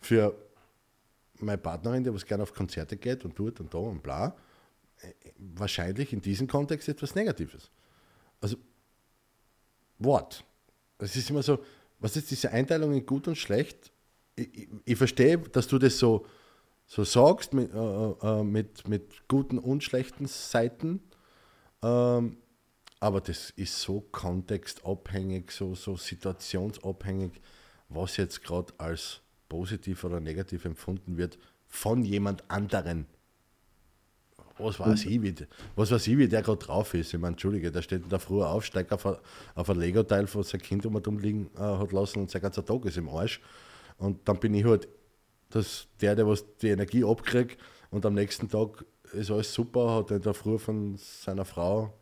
[0.00, 0.34] für
[1.38, 4.36] meine Partnerin, die was gerne auf Konzerte geht und tut und da und bla,
[5.38, 7.70] wahrscheinlich in diesem Kontext etwas Negatives.
[8.40, 8.56] Also,
[9.98, 10.44] what?
[10.98, 11.64] Es ist immer so,
[11.98, 13.92] was ist diese Einteilung in gut und schlecht?
[14.36, 16.26] Ich, ich, ich verstehe, dass du das so,
[16.90, 21.00] so sagst mit, äh, äh, mit, mit guten und schlechten Seiten,
[21.82, 22.36] ähm,
[22.98, 27.40] aber das ist so kontextabhängig, so, so situationsabhängig,
[27.88, 31.38] was jetzt gerade als positiv oder negativ empfunden wird
[31.68, 33.06] von jemand anderen
[34.58, 35.34] was weiß ich, wie,
[35.74, 37.14] was weiß ich, wie der gerade drauf ist.
[37.14, 39.16] Ich meine, Entschuldige, der steht in der Früh auf, steigt auf ein,
[39.54, 42.62] auf ein Lego-Teil, wo sein Kind um und liegen äh, hat lassen und sein ganzer
[42.62, 43.40] Tag ist im Arsch.
[43.96, 44.86] Und dann bin ich halt
[45.50, 47.58] das, der, der was die Energie abkriegt
[47.90, 51.92] und am nächsten Tag ist alles super, hat in der Früh von seiner Frau,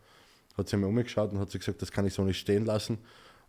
[0.57, 2.99] hat sie mir umgeschaut und hat sie gesagt, das kann ich so nicht stehen lassen.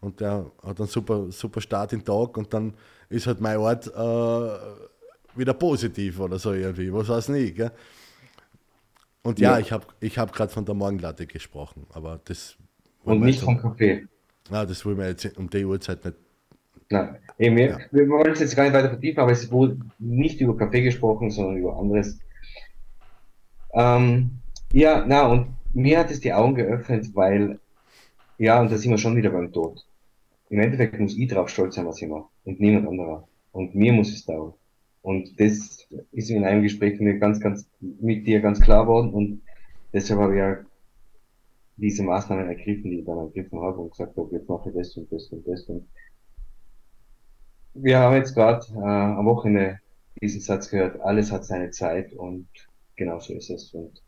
[0.01, 2.73] Und der hat einen super, super Start in den Tag und dann
[3.11, 7.71] ist halt mein Ort äh, wieder positiv oder so irgendwie, was weiß ich, gell?
[9.23, 9.59] Und ja, ja.
[9.59, 12.57] ich habe ich hab gerade von der Morgenlatte gesprochen, aber das.
[13.05, 14.07] Und nicht vom Kaffee.
[14.51, 16.17] Ja, das wollen wir jetzt um die Uhrzeit nicht.
[16.91, 17.79] Nein, eben, wir, ja.
[17.93, 21.31] wir wollen es jetzt gar nicht weiter vertiefen, aber es wohl nicht über Kaffee gesprochen,
[21.31, 22.19] sondern über anderes.
[23.73, 24.41] Ähm,
[24.73, 27.61] ja, na, und mir hat es die Augen geöffnet, weil,
[28.39, 29.87] ja, und da sind wir schon wieder beim Tod.
[30.49, 33.29] Im Endeffekt muss ich drauf stolz sein, was ich mache und niemand anderer.
[33.53, 34.55] Und mir muss es dauern.
[35.03, 39.43] Und das ist in einem Gespräch mir ganz, ganz mit dir ganz klar worden und
[39.93, 40.59] deshalb habe ich ja
[41.77, 44.97] diese Maßnahmen ergriffen, die ich dann ergriffen habe und gesagt habe, jetzt mache ich das
[44.97, 45.63] und das und das.
[45.65, 45.89] Und
[47.83, 49.81] wir haben jetzt gerade äh, am Wochenende
[50.21, 52.49] diesen Satz gehört, alles hat seine Zeit und
[52.97, 53.73] genau so ist es.
[53.73, 54.03] Und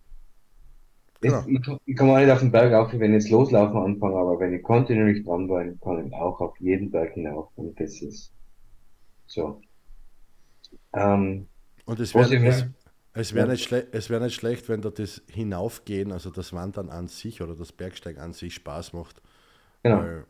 [1.21, 1.45] genau.
[1.47, 4.39] ich, ich komme auch nicht auf den Berg auf, wenn ich jetzt loslaufen anfange, aber
[4.41, 8.33] wenn ich kontinuierlich dran bin, kann ich auch auf jeden Berg hinauf und das ist
[9.27, 9.61] so.
[10.93, 11.49] Ähm,
[11.87, 12.67] und es wäre es,
[13.15, 17.43] es wär nicht, wär nicht schlecht, wenn da das Hinaufgehen, also das Wandern an sich
[17.43, 19.23] oder das Bergsteigen an sich Spaß macht.
[19.83, 19.99] Genau.
[19.99, 20.25] Weil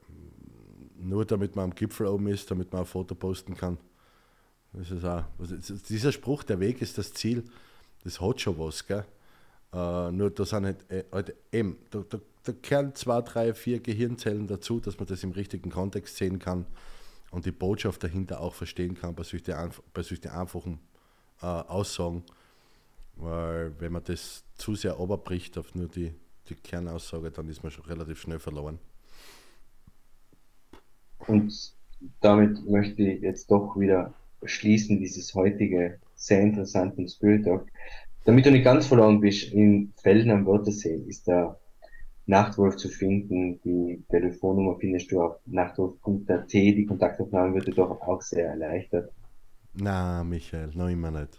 [1.03, 3.79] nur damit man am Gipfel oben ist, damit man ein Foto posten kann.
[4.73, 5.25] Das ist auch,
[5.89, 7.45] dieser Spruch, der Weg ist das Ziel,
[8.05, 9.05] das hat schon was, gell?
[9.75, 13.81] Uh, nur da sind halt, äh, halt eben, da, da, da kehren zwei, drei, vier
[13.81, 16.67] Gehirnzellen dazu, dass man das im richtigen Kontext sehen kann
[17.31, 19.55] und die Botschaft dahinter auch verstehen kann bei solchen,
[19.95, 20.79] bei solchen einfachen
[21.41, 22.23] äh, Aussagen.
[23.17, 26.15] Weil wenn man das zu sehr oberbricht auf nur die,
[26.51, 28.79] die Kernaussage, dann ist man schon relativ schnell verloren.
[31.27, 31.75] Und
[32.21, 34.15] damit möchte ich jetzt doch wieder
[34.45, 37.67] schließen, dieses heutige sehr interessante Spirit Talk.
[38.25, 41.59] Damit du nicht ganz verloren bist, in Felden am Wörthersee ist da
[42.27, 43.61] Nachtwolf zu finden.
[43.63, 46.53] Die Telefonnummer findest du auf nachtwolf.at.
[46.53, 49.11] Die Kontaktaufnahme wird dir doch auch sehr erleichtert.
[49.75, 51.39] Na, Michael, noch immer nicht.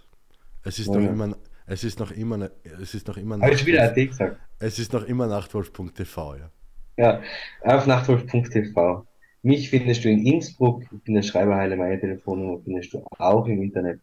[0.64, 1.36] Es ist noch immer,
[1.68, 2.50] es ist noch immer,
[2.82, 3.40] es ist noch immer.
[3.40, 4.38] Habe ich wieder AT gesagt?
[4.60, 6.50] Es ist noch immer nachtwolf.tv, ja.
[6.98, 7.22] Ja,
[7.62, 9.06] auf nachtwolf.tv.
[9.44, 13.62] Mich findest du in Innsbruck, ich bin der Schreiberheile, meine Telefonnummer findest du auch im
[13.62, 14.00] Internet.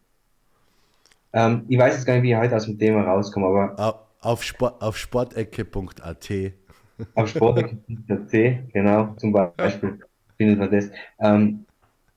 [1.33, 3.79] Ähm, ich weiß jetzt gar nicht, wie ich heute aus dem Thema rauskomme, aber.
[3.79, 6.53] Auf, auf, Sport, auf sportecke.at
[7.15, 8.31] auf sportler.at,
[8.73, 9.99] genau, zum Beispiel
[10.37, 10.91] findet man das.
[11.19, 11.65] Ähm,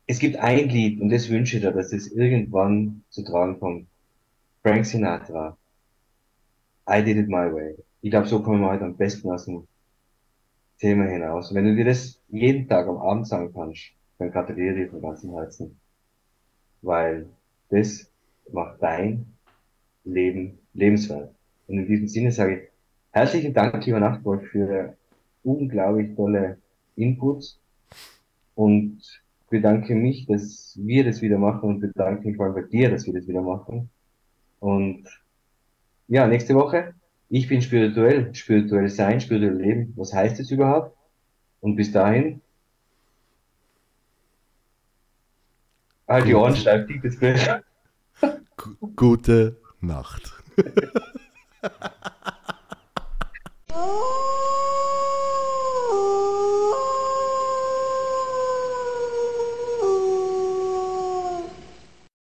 [0.06, 3.86] es gibt ein Lied, und das wünsche ich dir, dass es irgendwann zu tragen kommt.
[4.62, 5.56] Frank Sinatra.
[6.88, 7.74] I did it my way.
[8.02, 9.66] Ich glaube, so kommen wir heute am besten aus dem
[10.78, 11.54] Thema hinaus.
[11.54, 15.32] wenn du dir das jeden Tag am Abend sagen kannst, dann gratuliere ich von ganzem
[15.32, 15.78] Herzen.
[16.82, 17.26] Weil
[17.70, 18.10] das
[18.52, 19.26] macht dein
[20.04, 21.34] Leben lebenswert.
[21.66, 22.68] Und in diesem Sinne sage ich
[23.12, 24.96] herzlichen Dank, lieber Nachtwolf, für
[25.42, 26.58] unglaublich tolle
[26.96, 27.60] Inputs
[28.54, 29.00] und
[29.50, 33.06] bedanke mich, dass wir das wieder machen und bedanke mich vor allem bei dir, dass
[33.06, 33.90] wir das wieder machen.
[34.60, 35.04] Und
[36.08, 36.94] ja, nächste Woche,
[37.28, 39.92] ich bin spirituell, spirituell sein, spirituell leben.
[39.96, 40.96] Was heißt es überhaupt?
[41.64, 42.42] Und bis dahin,
[46.06, 47.64] halt die Ohren steif, das Bild.
[48.94, 50.30] Gute Nacht.